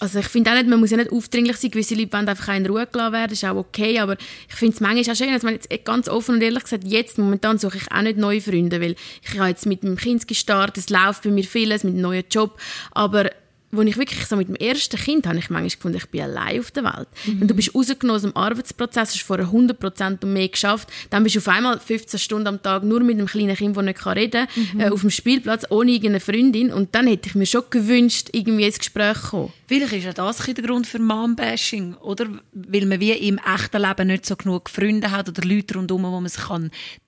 [0.00, 1.70] also ich finde auch nicht, man muss ja nicht aufdringlich sein.
[1.70, 4.16] Gewisse Leute wollen einfach in Ruhe gelassen werden, auch okay, aber
[4.48, 7.18] ich finde es manchmal auch schön, dass man jetzt ganz offen und ehrlich gesagt, jetzt
[7.18, 10.78] momentan suche ich auch nicht neue Freunde, weil ich habe jetzt mit dem Kind gestartet,
[10.78, 12.58] es läuft bei mir vieles, mit einem neuen Job,
[12.92, 13.30] aber
[13.72, 16.60] wo ich wirklich so mit dem ersten Kind habe ich manchmal gefunden, ich bin allein
[16.60, 17.08] auf der Welt.
[17.26, 17.40] Mhm.
[17.40, 21.36] Wenn du bist rausgenommen aus dem Arbeitsprozess, hast vorher 100% und mehr geschafft, dann bist
[21.36, 24.46] du auf einmal 15 Stunden am Tag nur mit einem kleinen Kind, das nicht reden
[24.46, 24.80] kann, mhm.
[24.80, 28.66] äh, auf dem Spielplatz, ohne irgendeine Freundin und dann hätte ich mir schon gewünscht, irgendwie
[28.66, 29.52] ins Gespräch zu kommen.
[29.66, 32.26] Vielleicht ist ja das der Grund für Mom-Bashing, oder?
[32.52, 36.20] Weil man wie im echten Leben nicht so genug Freunde hat oder Leute rundherum, wo
[36.20, 36.42] man sich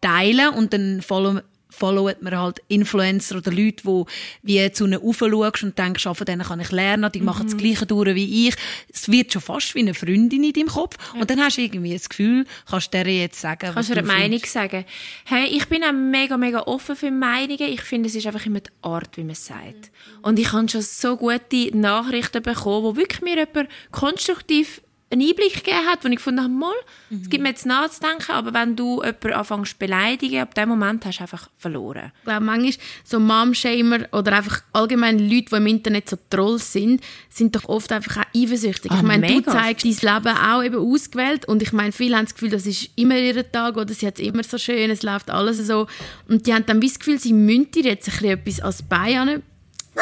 [0.01, 1.41] teilen kann und dann folgen
[1.73, 4.05] followt man halt Influencer oder Leute, die
[4.43, 7.55] wie zu ihnen aufschaust und denkst, ah, von denen kann ich lernen, die machen das
[7.55, 7.59] mhm.
[7.59, 8.55] Gleiche durch wie ich.
[8.93, 10.97] Es wird schon fast wie eine Freundin in deinem Kopf.
[11.15, 11.21] Ja.
[11.21, 14.07] Und dann hast du irgendwie das Gefühl, kannst du dir jetzt sagen, kannst du eine
[14.07, 14.85] Meinung sagen.
[15.25, 17.69] Hey, ich bin auch mega, mega offen für Meinungen.
[17.73, 19.63] Ich finde, es ist einfach immer die Art, wie man es sagt.
[19.65, 20.25] Mhm.
[20.25, 25.55] Und ich habe schon so gute Nachrichten bekommen, wo wirklich mir jemand konstruktiv einen Einblick
[25.55, 26.73] gegeben hat, wo ich gefunden habe, mal,
[27.11, 27.21] mhm.
[27.23, 31.05] es gibt mir jetzt nachzudenken, aber wenn du jemanden anfängst zu beleidigen, ab dem Moment
[31.05, 32.13] hast du einfach verloren.
[32.21, 32.73] Ich glaube, manchmal
[33.05, 37.93] so Mom-Shamer oder einfach allgemein Leute, die im Internet so Trolls sind, sind doch oft
[37.93, 38.91] einfach auch eifersüchtig.
[38.91, 42.25] Ah, ich meine, du zeigst dein Leben auch eben ausgewählt und ich meine, viele haben
[42.25, 45.03] das Gefühl, das ist immer ihr Tag oder sie hat es immer so schön, es
[45.03, 45.87] läuft alles so
[46.29, 49.43] und die haben dann das Gefühl, sie müssen dir jetzt ein bisschen etwas als Bein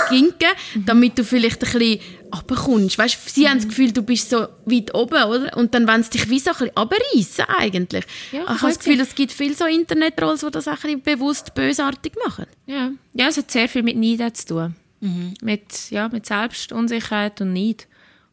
[0.09, 0.49] ginken,
[0.87, 2.01] damit du vielleicht ein bisschen
[2.33, 2.99] runterkommst.
[2.99, 3.49] Weißt, sie mhm.
[3.49, 5.57] haben das Gefühl, du bist so weit oben, oder?
[5.57, 8.05] Und dann wollen sie dich wie so ein bisschen runterreissen, eigentlich.
[8.33, 11.55] Ja, ich habe das Gefühl, es gibt viele so Internet-Trolls, die das auch ein bewusst
[11.55, 12.47] bösartig machen.
[12.67, 12.91] Ja.
[13.15, 14.77] ja, es hat sehr viel mit Neid zu tun.
[15.01, 15.35] Mhm.
[15.43, 17.87] Mit, ja, mit Selbstunsicherheit und Neid.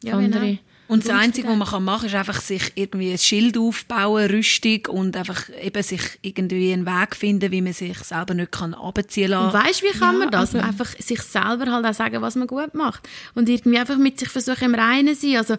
[0.04, 0.46] Ja, Andere.
[0.46, 0.58] Genau.
[0.88, 4.86] Und das Einzige, was man machen kann, ist einfach sich irgendwie ein Schild aufbauen, Rüstung
[4.88, 9.30] und einfach eben sich irgendwie einen Weg finden, wie man sich selber nicht kann abziehen
[9.30, 9.52] kann.
[9.52, 10.54] Weißt du, wie kann ja, man das?
[10.54, 13.06] Einfach sich selber halt auch sagen, was man gut macht.
[13.34, 15.36] Und irgendwie einfach mit sich versuchen im Reinen sein.
[15.36, 15.56] Also,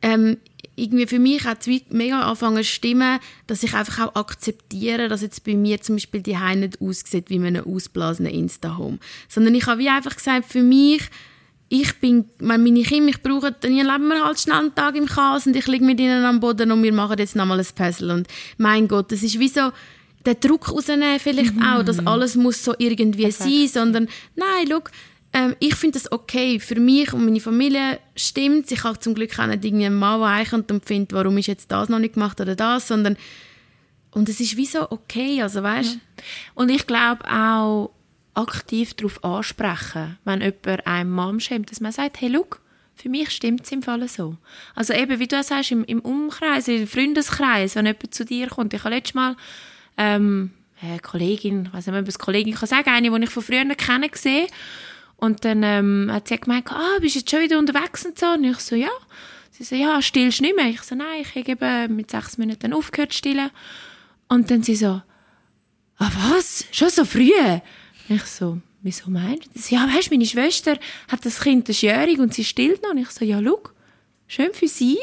[0.00, 0.38] ähm,
[0.76, 5.22] irgendwie für mich hat es mega angefangen zu stimmen, dass ich einfach auch akzeptiere, dass
[5.22, 8.98] jetzt bei mir zum Beispiel die Haare nicht aussieht wie eine ausblasene Insta-Home.
[9.28, 11.02] Sondern ich habe wie einfach gesagt, für mich,
[11.68, 15.46] ich bin, meine Kinder, ich brauche, dann leben wir halt schnell einen Tag im Chaos
[15.46, 18.10] und ich liege mit ihnen am Boden und wir machen jetzt nochmal ein Puzzle.
[18.10, 18.26] Und
[18.56, 19.70] mein Gott, das ist wie so,
[20.24, 21.62] den Druck rausnehmen vielleicht mhm.
[21.62, 23.50] auch, dass alles muss so irgendwie Perfekt.
[23.50, 24.82] sein, sondern nein, schau,
[25.32, 26.58] ähm, ich finde das okay.
[26.58, 30.20] Für mich und meine Familie stimmt Ich habe zum Glück auch nicht irgendwie einen Mann,
[30.20, 33.16] der einkommt und findet, warum ist jetzt das noch nicht gemacht oder das, sondern
[34.12, 36.00] und es ist wie so okay, also weißt ja.
[36.54, 37.90] Und ich glaube auch
[38.38, 42.60] aktiv darauf ansprechen, wenn jemand einem Mom schämt, dass man sagt, hey, look,
[42.94, 44.36] für mich stimmt es im Fall so.
[44.74, 48.74] Also eben, wie du sagst, im, im Umkreis, im Freundeskreis, wenn jemand zu dir kommt.
[48.74, 49.36] Ich habe letztes Mal
[49.96, 53.30] ähm, eine Kollegin, ich weiß nicht, ob ich es Kollegin kann sagen, eine, die ich
[53.30, 54.48] von früher kennen gesehen
[55.16, 58.26] und dann ähm, hat sie gemeint, ah, bist jetzt schon wieder unterwegs und so?
[58.26, 58.90] Und ich so, ja.
[59.50, 60.68] Sie so, ja, stillst du nicht mehr?
[60.68, 63.50] Ich so, nein, ich habe eben mit sechs Minuten aufgehört zu stillen.
[64.28, 65.02] Und dann sie so,
[65.98, 66.66] ah, was?
[66.70, 67.32] Schon so früh?
[68.08, 69.70] Ich so, wieso meinst du das?
[69.70, 72.90] Ja, weißt du, meine Schwester hat das Kind das jährig und sie stillt noch.
[72.90, 73.60] Und ich so, ja, schau,
[74.26, 74.98] schön für sie,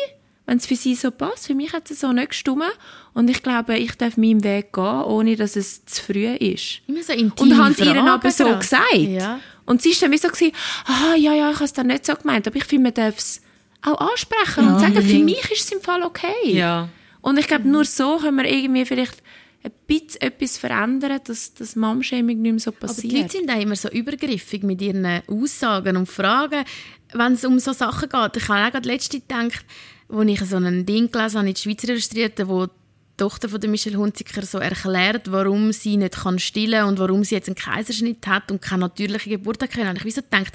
[0.46, 1.48] wenn es für sie so passt.
[1.48, 2.70] Für mich hat es so nicht gestummen.
[3.14, 6.82] Und ich glaube, ich darf meinen Weg gehen, ohne dass es zu früh ist.
[6.88, 8.94] Immer so intim Und haben sie ihr aber so gesagt.
[8.94, 9.40] Ja.
[9.66, 10.52] Und sie war dann wie so, gewesen,
[10.86, 12.48] ah, ja, ja, ich habe es dann nicht so gemeint.
[12.48, 13.42] Aber ich finde, man darf es
[13.82, 16.34] auch ansprechen ja, und sagen, für mich ist es im Fall okay.
[16.44, 16.90] Ja.
[17.22, 19.24] Und ich glaube, nur so können wir irgendwie vielleicht
[19.66, 23.06] ein bisschen etwas verändern, dass das Mom-Shaming nicht mehr so passiert.
[23.06, 26.64] Aber die Leute sind auch immer so übergriffig mit ihren Aussagen und Fragen,
[27.14, 28.38] wenn es um so Sachen geht.
[28.38, 29.66] Ich habe auch gerade letzte gedacht,
[30.08, 32.72] wo ich so ein Ding gelesen habe in der Schweizer Illustrierten, wo die
[33.18, 37.48] Tochter von Michelle Hunziker so erklärt, warum sie nicht kann stillen und warum sie jetzt
[37.48, 39.90] einen Kaiserschnitt hat und keine natürliche Geburt hat können.
[39.90, 40.54] Und ich wie so gedacht,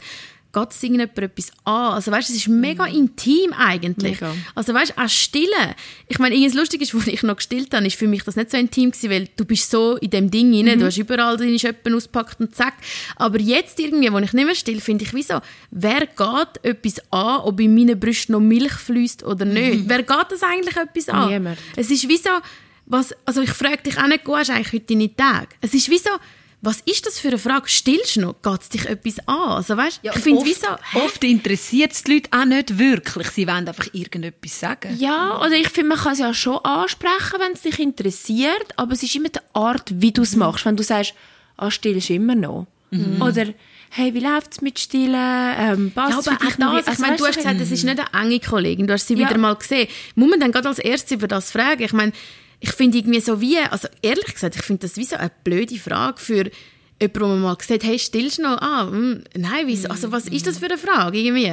[0.52, 1.92] geht es irgendjemand etwas an?
[1.94, 2.94] Also weißt, es ist mega mhm.
[2.94, 4.20] intim eigentlich.
[4.20, 4.34] Mega.
[4.54, 5.74] Also weißt, auch stillen.
[6.08, 8.50] Ich meine, irgendwas lustig ist, als ich noch gestillt habe, ist für mich das nicht
[8.50, 10.80] so intim gewesen, weil du bist so in dem Ding rein, mhm.
[10.80, 12.74] du hast überall deine Schöppen auspackt und zack.
[13.16, 17.40] Aber jetzt irgendwie, wo ich nicht mehr still, finde ich, wieso, wer geht etwas an,
[17.40, 19.84] ob in meinen Brüsten noch Milch fließt oder nicht?
[19.84, 19.88] Mhm.
[19.88, 21.30] Wer geht das eigentlich etwas an?
[21.30, 21.58] Niemand.
[21.76, 22.30] Es ist wie so,
[22.86, 25.48] was, also ich frage dich auch nicht, gehst eigentlich heute deine Tage?
[25.60, 26.10] Es ist wie so,
[26.62, 27.68] was ist das für eine Frage?
[27.68, 28.42] Stillst du noch?
[28.42, 29.52] Geht es dich etwas an?
[29.52, 33.28] Also, weißt, ja, ich finde, oft, so, oft interessiert es die Leute auch nicht wirklich.
[33.28, 34.94] Sie wollen einfach irgendetwas sagen.
[34.98, 38.92] Ja, oder ich finde, man kann es ja schon ansprechen, wenn es dich interessiert, aber
[38.92, 40.40] es ist immer die Art, wie du es mhm.
[40.40, 40.66] machst.
[40.66, 41.14] Wenn du sagst,
[41.56, 42.66] ah, stillst immer noch.
[42.90, 43.22] Mhm.
[43.22, 43.46] Oder,
[43.90, 45.14] hey, wie läuft es mit Stillen?
[45.14, 48.24] Ähm, ja, aber auch das, ich also, meine, du hast gesagt, das ist nicht eine
[48.26, 49.28] enge Kollegin, du hast sie ja.
[49.28, 49.88] wieder mal gesehen.
[50.14, 51.82] Muss man dann gerade als erstes über das fragen?
[51.82, 52.12] Ich meine,
[52.60, 55.76] ich finde irgendwie so wie, also ehrlich gesagt, ich finde das wie so eine blöde
[55.76, 56.50] Frage für
[57.00, 58.58] jemanden, wo man mal gesagt hey, stillst du noch?
[58.60, 59.88] Ah, mh, hm, nein, wieso?
[59.88, 61.52] Also was ist das für eine Frage irgendwie?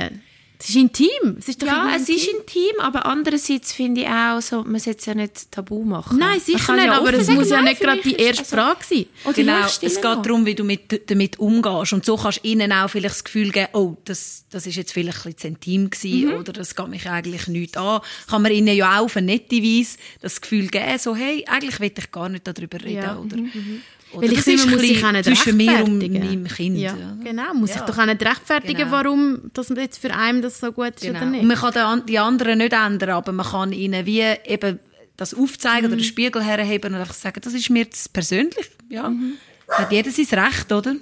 [0.60, 1.38] Es ist intim.
[1.38, 5.00] Es ist doch ja, es ist intim, aber andererseits finde ich auch, so, man sollte
[5.00, 6.17] es ja nicht tabu machen.
[6.17, 9.06] Nein, sicher nicht, ja aber es muss ja nicht gerade die erste also, Frage sein.
[9.24, 10.22] Oder genau, es geht noch.
[10.22, 11.93] darum, wie du mit, damit umgehst.
[11.93, 14.93] Und so kannst du ihnen auch vielleicht das Gefühl geben, oh, das, das ist jetzt
[14.93, 16.39] vielleicht ein bisschen zu intim gewesen, mhm.
[16.39, 18.02] oder das geht mich eigentlich nicht an.
[18.28, 21.80] Kann man ihnen ja auch auf eine nette Weise das Gefühl geben, so, hey, eigentlich
[21.80, 23.04] will ich gar nicht darüber reden.
[23.04, 23.17] Ja.
[23.17, 23.84] Oder, mhm.
[24.13, 26.78] Oder Weil ich finde, muss sich auch nicht zwischen mir und meinem Kind.
[26.78, 27.78] Ja, genau, man muss ja.
[27.78, 28.91] sich doch auch nicht rechtfertigen, genau.
[28.91, 31.20] warum das jetzt für einen das so gut ist genau.
[31.20, 31.41] oder nicht.
[31.41, 34.80] Und man kann die anderen nicht ändern, aber man kann ihnen wie eben
[35.17, 35.88] das aufzeigen mhm.
[35.88, 38.70] oder den Spiegel herheben und einfach sagen, das ist mir jetzt persönlich.
[38.89, 39.10] Ja.
[39.10, 39.34] Mhm.
[39.67, 40.96] Hat jeder sein Recht, oder?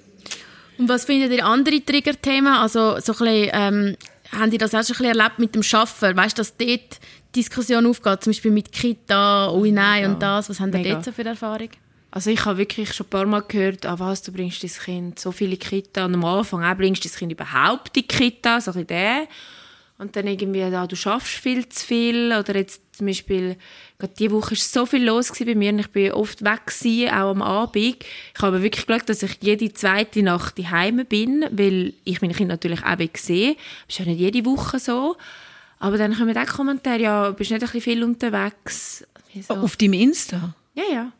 [0.77, 2.53] Und was findet ihr andere Triggerthemen?
[2.53, 3.97] Also so ein bisschen, ähm,
[4.31, 6.17] haben die das auch schon ein bisschen erlebt mit dem Schaffen?
[6.17, 6.99] Weißt du, dass dort
[7.35, 10.09] Diskussion aufgeht, zum Beispiel mit Kita, ui nein ja.
[10.09, 10.49] und das.
[10.49, 11.69] Was haben ihr dort so für Erfahrung?
[12.15, 15.19] Also ich habe wirklich schon ein paar Mal gehört, ah, was, du bringst dein Kind
[15.19, 16.05] so viele Kita.
[16.05, 19.27] Und am Anfang auch, bringst du dein Kind überhaupt in die Kita, so ein bisschen
[19.97, 22.27] Und dann irgendwie, ah, du schaffst viel zu viel.
[22.31, 23.57] Oder jetzt zum Beispiel,
[23.99, 27.09] gerade diese Woche war so viel los bei mir und ich bin oft weg gewesen,
[27.09, 27.75] auch am Abend.
[27.75, 32.53] Ich habe wirklich geschaut, dass ich jede zweite Nacht daheim bin, weil ich meine Kinder
[32.53, 33.55] natürlich auch sehe.
[33.87, 35.17] Das ist ja nicht jede Woche so.
[35.79, 39.05] Aber dann kommen auch Kommentare, ja, bist nicht ein bisschen viel unterwegs.
[39.41, 39.55] So.
[39.55, 40.55] Auf deinem Insta?
[40.75, 41.11] Ja, ja.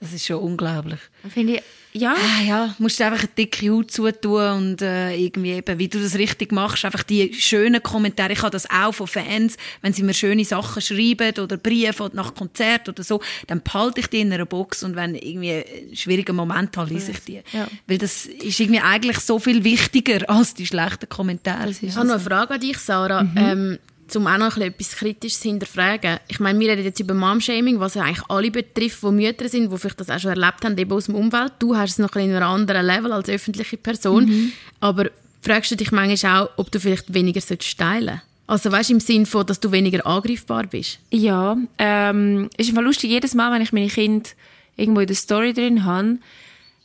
[0.00, 1.00] Das ist schon unglaublich.
[1.28, 2.14] Finde ich, ja.
[2.14, 6.00] Ah, ja, musst du einfach eine dicke Haut zutun und äh, irgendwie eben, wie du
[6.00, 8.32] das richtig machst, einfach die schönen Kommentare.
[8.32, 12.34] Ich habe das auch von Fans, wenn sie mir schöne Sachen schreiben oder Briefe nach
[12.34, 16.32] Konzert oder so, dann behalte ich die in einer Box und wenn irgendwie ein schwieriger
[16.32, 17.40] Moment habe, lese ich die.
[17.52, 17.66] Ja.
[17.86, 21.70] Weil das ist irgendwie eigentlich so viel wichtiger als die schlechten Kommentare.
[21.70, 23.24] Ich habe noch eine Frage an dich, Sarah.
[23.24, 23.36] Mhm.
[23.36, 23.78] Ähm,
[24.16, 26.18] um auch noch etwas Kritisches zu hinterfragen.
[26.28, 29.72] Ich meine, wir reden jetzt über Mom-Shaming, was ja eigentlich alle betrifft, die Mütter sind,
[29.72, 31.52] die vielleicht das auch schon erlebt haben, eben aus dem Umfeld.
[31.58, 34.26] Du hast es noch in einem anderen Level als öffentliche Person.
[34.26, 34.52] Mhm.
[34.80, 35.10] Aber
[35.42, 38.22] fragst du dich manchmal auch, ob du vielleicht weniger teilen solltest?
[38.46, 41.00] Also weißt du, im Sinne von, dass du weniger angreifbar bist?
[41.10, 44.30] Ja, ähm, es ist einfach lustig, jedes Mal, wenn ich meine Kinder
[44.76, 46.18] irgendwo in der Story drin habe,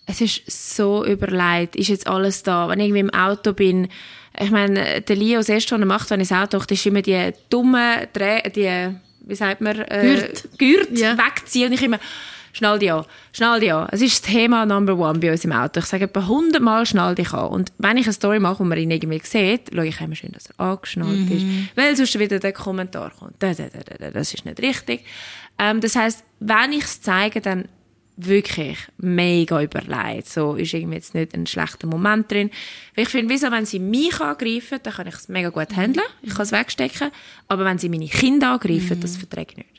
[0.06, 2.68] es ist so überlegt, ist jetzt alles da.
[2.68, 3.88] Wenn ich irgendwie im Auto bin,
[4.40, 6.86] ich meine, der Leo, das erste, was er macht, wenn ich ins Auto mache, ist
[6.86, 8.96] immer die dumme, Dreh, die,
[9.28, 10.16] wie sagt man, äh,
[10.58, 10.60] Gurt.
[10.88, 11.18] Gurt Ja.
[11.18, 12.00] wegziehen und ich immer,
[12.52, 13.88] schnall dich an, schnall dich an.
[13.92, 15.80] Es ist das Thema Number One bei uns im Auto.
[15.80, 17.48] Ich sage etwa hundertmal schnall dich an.
[17.50, 20.32] Und wenn ich eine Story mache, wo man ihn irgendwie sieht, schaue ich immer schön,
[20.32, 21.46] dass er angeschnallt ist.
[21.76, 23.34] Weil sonst wieder der Kommentar kommt.
[23.40, 25.06] Da, da, da, da, da, Das ist nicht richtig.
[25.60, 27.66] Ähm, das heisst, wenn ich es zeige, dann
[28.16, 30.30] wirklich mega überlegt.
[30.30, 32.52] So ist irgendwie jetzt nicht ein schlechter Moment drin.
[32.96, 36.06] Weil ich finde, wieso, wenn sie mich angreifen, dann kann ich es mega gut handeln.
[36.22, 37.12] Ich kann es wegstecken.
[37.48, 39.70] Aber wenn sie meine Kinder angreifen, das verträge ich nicht.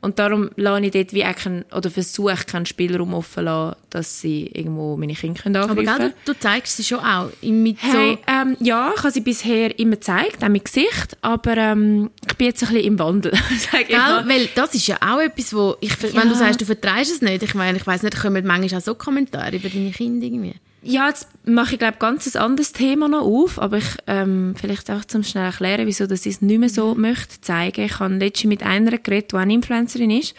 [0.00, 4.46] Und darum lasse ich dort wie keinen, oder versuche keinen Spielraum offen lassen, dass sie
[4.46, 7.30] irgendwo meine Kinder können Aber angreifen gell, du, du zeigst sie schon auch.
[7.42, 11.56] Mit Hey, so, ähm, ja, ich habe sie bisher immer gezeigt, auch mit Gesicht, aber
[11.56, 13.32] ähm, ich bin jetzt ein bisschen im Wandel,
[13.70, 14.26] sage ich mal.
[14.28, 17.42] Weil das ist ja auch etwas, wo ich, wenn du sagst, du vertreibst es nicht,
[17.42, 20.54] ich meine, ich weiß nicht, kommen manchmal auch so Kommentare über deine Kinder irgendwie.
[20.82, 24.90] Ja, jetzt mache ich glaube ganz ein anderes Thema noch auf, aber ich ähm, vielleicht
[24.90, 27.84] auch zum schnell erklären, wieso dass ich es nicht mehr so möchte zeigen.
[27.84, 30.34] Ich habe letztens mit einer geredet, die eine Influencerin ist,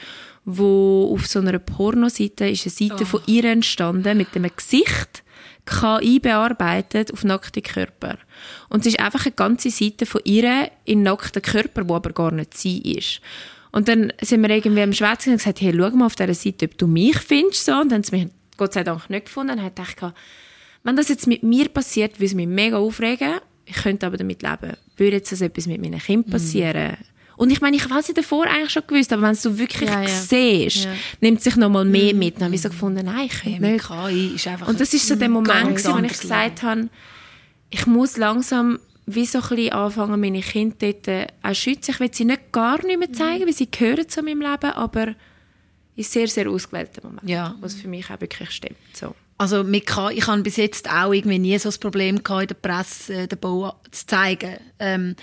[0.46, 5.24] wo auf so einer Pornoseite ist eine Seite von ihr entstanden mit einem Gesicht
[5.66, 8.18] KI bearbeitet auf nackte Körper.
[8.70, 12.32] Und es ist einfach eine ganze Seite von ihr in nackten Körper, wo aber gar
[12.32, 13.22] nicht sie ist.
[13.72, 16.66] Und dann sind wir irgendwie am Schwätzen und gesagt, hey, schau mal auf dieser Seite,
[16.66, 17.66] ob du mich findest.
[17.66, 17.72] So.
[17.74, 19.56] Und dann haben sie mich Gott sei Dank nicht gefunden.
[19.56, 20.14] Dann habe ich gedacht,
[20.84, 23.36] wenn das jetzt mit mir passiert, würde es mich mega aufregen.
[23.66, 24.74] Ich könnte aber damit leben.
[24.98, 26.32] Würde jetzt das etwas mit meinen Kindern Mhm.
[26.32, 26.98] passieren?
[27.38, 30.02] Und ich meine, ich weiß ja davor eigentlich schon gewusst, aber wenn du wirklich Ja,
[30.02, 30.08] ja.
[30.08, 30.92] siehst, Ja.
[31.22, 32.36] nimmt sich noch mal mehr mit.
[32.36, 33.88] Dann habe ich so gefunden, nein, ich Mit nicht.
[33.88, 36.90] KI ist einfach Und das ist so der Moment, wo ich gesagt habe,
[37.72, 38.80] ich muss langsam
[39.16, 41.92] wie so ein bisschen anfangen, meine Kinder dort äh, auch schützen.
[41.92, 45.16] Ich will sie nicht gar nicht mehr zeigen, weil sie gehören zu meinem Leben, aber
[45.96, 47.56] in sehr, sehr ausgewählten Momenten, Ja.
[47.60, 48.78] was für mich auch wirklich stimmt.
[48.94, 49.14] So.
[49.38, 52.56] Also KI, ich habe bis jetzt auch irgendwie nie so das Problem gehabt, in der
[52.56, 54.58] Presse äh, den Bau zu zeigen.
[54.80, 55.16] Ähm,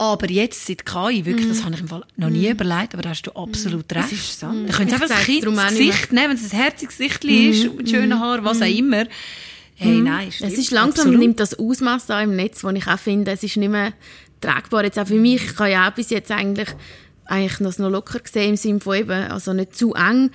[0.00, 3.08] aber jetzt seit KI, wirklich, das habe ich im Fall noch nie überlegt, aber da
[3.10, 4.12] hast du absolut recht.
[4.12, 4.46] ist so.
[4.46, 5.68] Ich könnte Ich einfach das Kind das mehr.
[5.70, 9.06] Gesicht nehmen, wenn es ein herziges Gesicht ist, mit schönen Haaren, was auch immer.
[9.80, 11.20] Hey, nein, stimmt, Es ist langsam, absolut.
[11.20, 13.92] nimmt das Ausmaß da im Netz, wo ich auch finde, es ist nicht mehr
[14.40, 14.84] tragbar.
[14.84, 16.68] Jetzt auch für mich, ich habe ja auch bis jetzt eigentlich,
[17.26, 20.30] eigentlich noch, noch locker gesehen im Sinne von eben, also nicht zu eng.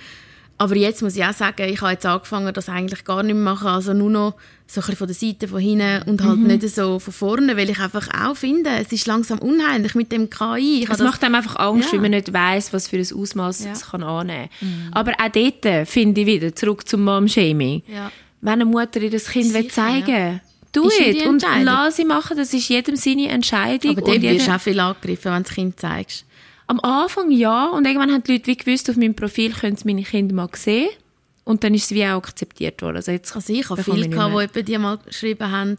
[0.56, 3.42] Aber jetzt muss ich auch sagen, ich habe jetzt angefangen, das eigentlich gar nicht mehr
[3.42, 4.34] machen, also nur noch
[4.68, 7.68] so ein bisschen von der Seite, von hinten und halt nicht so von vorne, weil
[7.68, 10.84] ich einfach auch finde, es ist langsam unheimlich mit dem KI.
[10.84, 11.94] Es das- macht einem einfach Angst, Ja.
[11.94, 13.72] weil man nicht weiß, was für ein Ausmaß Ja.
[13.72, 14.88] es kann annehmen kann.
[14.92, 17.82] Aber auch dort finde ich wieder, zurück zum Mom-Shaming.
[17.92, 18.10] Ja.
[18.44, 20.40] Wenn eine Mutter ihr das Kind will Sicher, zeigen
[20.76, 23.92] Ist ja it die und lass sie machen, das ist jedem seine Entscheidung.
[23.96, 26.26] aber dort wirst du auch viel angegriffen, wenn du das Kind zeigst.
[26.66, 29.86] Am Anfang ja, und irgendwann haben die Leute wie gewusst, auf meinem Profil können sie
[29.86, 30.90] meine Kinder mal sehen.
[31.44, 32.96] Und dann ist es wie auch akzeptiert worden.
[32.96, 35.76] Also jetzt Also ich habe viele, gehabt, die die mal geschrieben haben,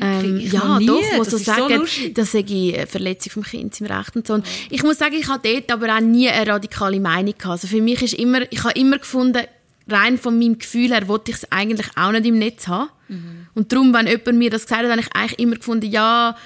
[0.00, 0.86] ähm, ja, nie.
[0.86, 2.14] doch, wo Das so so sagen, lustig.
[2.14, 4.34] das sei eine Verletzung vom Kind im Recht und so.
[4.34, 7.46] Und ich muss sagen, ich habe dort aber auch nie eine radikale Meinung gehabt.
[7.62, 9.44] Also für mich ist immer, ich habe immer gefunden,
[9.88, 12.90] rein von meinem Gefühl her wollte ich es eigentlich auch nicht im Netz haben.
[13.54, 16.36] Und darum, wenn jemand mir das gesagt hat, habe ich eigentlich immer gefunden, ja,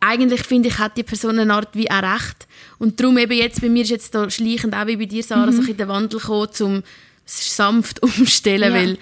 [0.00, 2.46] eigentlich finde ich, hat die Person eine Art wie auch recht.
[2.78, 5.50] Und darum eben jetzt, bei mir ist jetzt da schleichend, auch wie bei dir, Sarah,
[5.50, 6.82] so ein bisschen der Wandel gekommen, um
[7.24, 8.78] sanft umstellen, Ja.
[8.80, 8.98] weil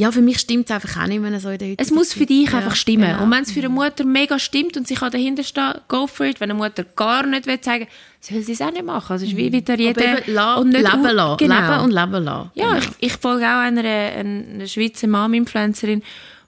[0.00, 2.26] ja, für mich stimmt es einfach auch nicht mehr so in der Es muss für
[2.26, 3.10] dich Ja, einfach stimmen.
[3.10, 3.22] genau.
[3.22, 6.26] Und wenn es für eine Mutter mega stimmt und sie kann dahinter stehen, go for
[6.26, 6.40] it.
[6.40, 7.86] Wenn eine Mutter gar nicht will sagen,
[8.20, 9.12] soll sie es auch nicht machen.
[9.12, 10.02] Also es ist wie wieder jeder...
[10.12, 11.36] Aber eben, la, und nicht leben lassen.
[11.36, 11.54] Genau.
[11.60, 12.50] Leben und leben lassen.
[12.54, 12.78] Ja, Genau.
[12.78, 16.02] ich, ich folge auch einer, einer Schweizer Mom-Influencerin,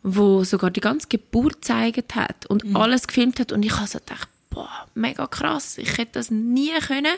[0.04, 2.76] die sogar die ganze Geburt gezeigt hat und Mhm.
[2.76, 3.52] alles gefilmt hat.
[3.52, 7.14] Und ich habe so gedacht, boah, mega krass, ich hätte das nie können.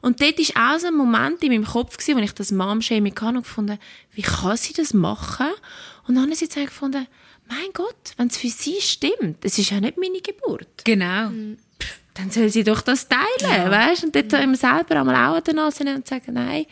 [0.00, 3.14] Und dort war auch so ein Moment in meinem Kopf, gewesen, wo ich das Mom-Shaming
[3.20, 3.78] hatte und gefunden
[4.12, 5.48] wie kann sie das machen?
[6.06, 7.06] Und dann habe ich gefunden,
[7.48, 11.30] mein Gott, wenn es für sie stimmt, es ist ja nicht meine Geburt Genau.
[12.14, 14.04] dann soll sie doch das teilen, weißt?
[14.04, 16.66] Und dort immer selber einmal auch an der Nase und sagen, nein,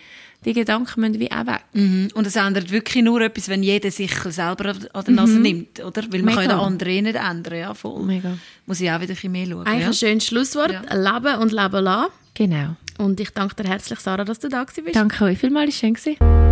[0.44, 1.62] die Gedanken müssen wie auch weg.
[1.72, 2.08] Mhm.
[2.14, 6.02] Und es ändert wirklich nur etwas, wenn jeder sich selber an der Nase nimmt, oder?
[6.10, 6.40] Weil man Mega.
[6.46, 8.02] kann den anderen eh nicht ändern, ja, voll.
[8.02, 8.36] Mega.
[8.66, 9.88] Muss ich auch wieder ein bisschen mehr schauen, Eigentlich ja?
[9.88, 10.72] ein schönes Schlusswort.
[10.72, 10.80] Ja.
[10.94, 12.12] Leben und leben lassen.
[12.34, 12.76] Genau.
[12.98, 14.96] Und ich danke dir herzlich, Sarah, dass du da gewesen bist.
[14.96, 15.94] Danke euch vielmals, es war schön.
[15.94, 16.51] gewesen.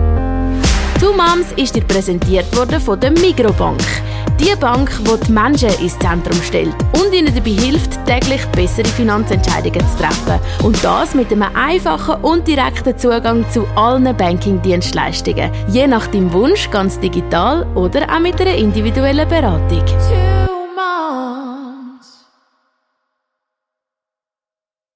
[1.00, 3.80] «Two Moms» ist dir präsentiert worden von der Migrobank.
[4.38, 9.80] Die Bank, die die Menschen ins Zentrum stellt und ihnen dabei hilft, täglich bessere Finanzentscheidungen
[9.80, 10.38] zu treffen.
[10.62, 15.50] Und das mit einem einfachen und direkten Zugang zu allen Banking-Dienstleistungen.
[15.68, 19.84] Je nach deinem Wunsch ganz digital oder auch mit einer individuellen Beratung.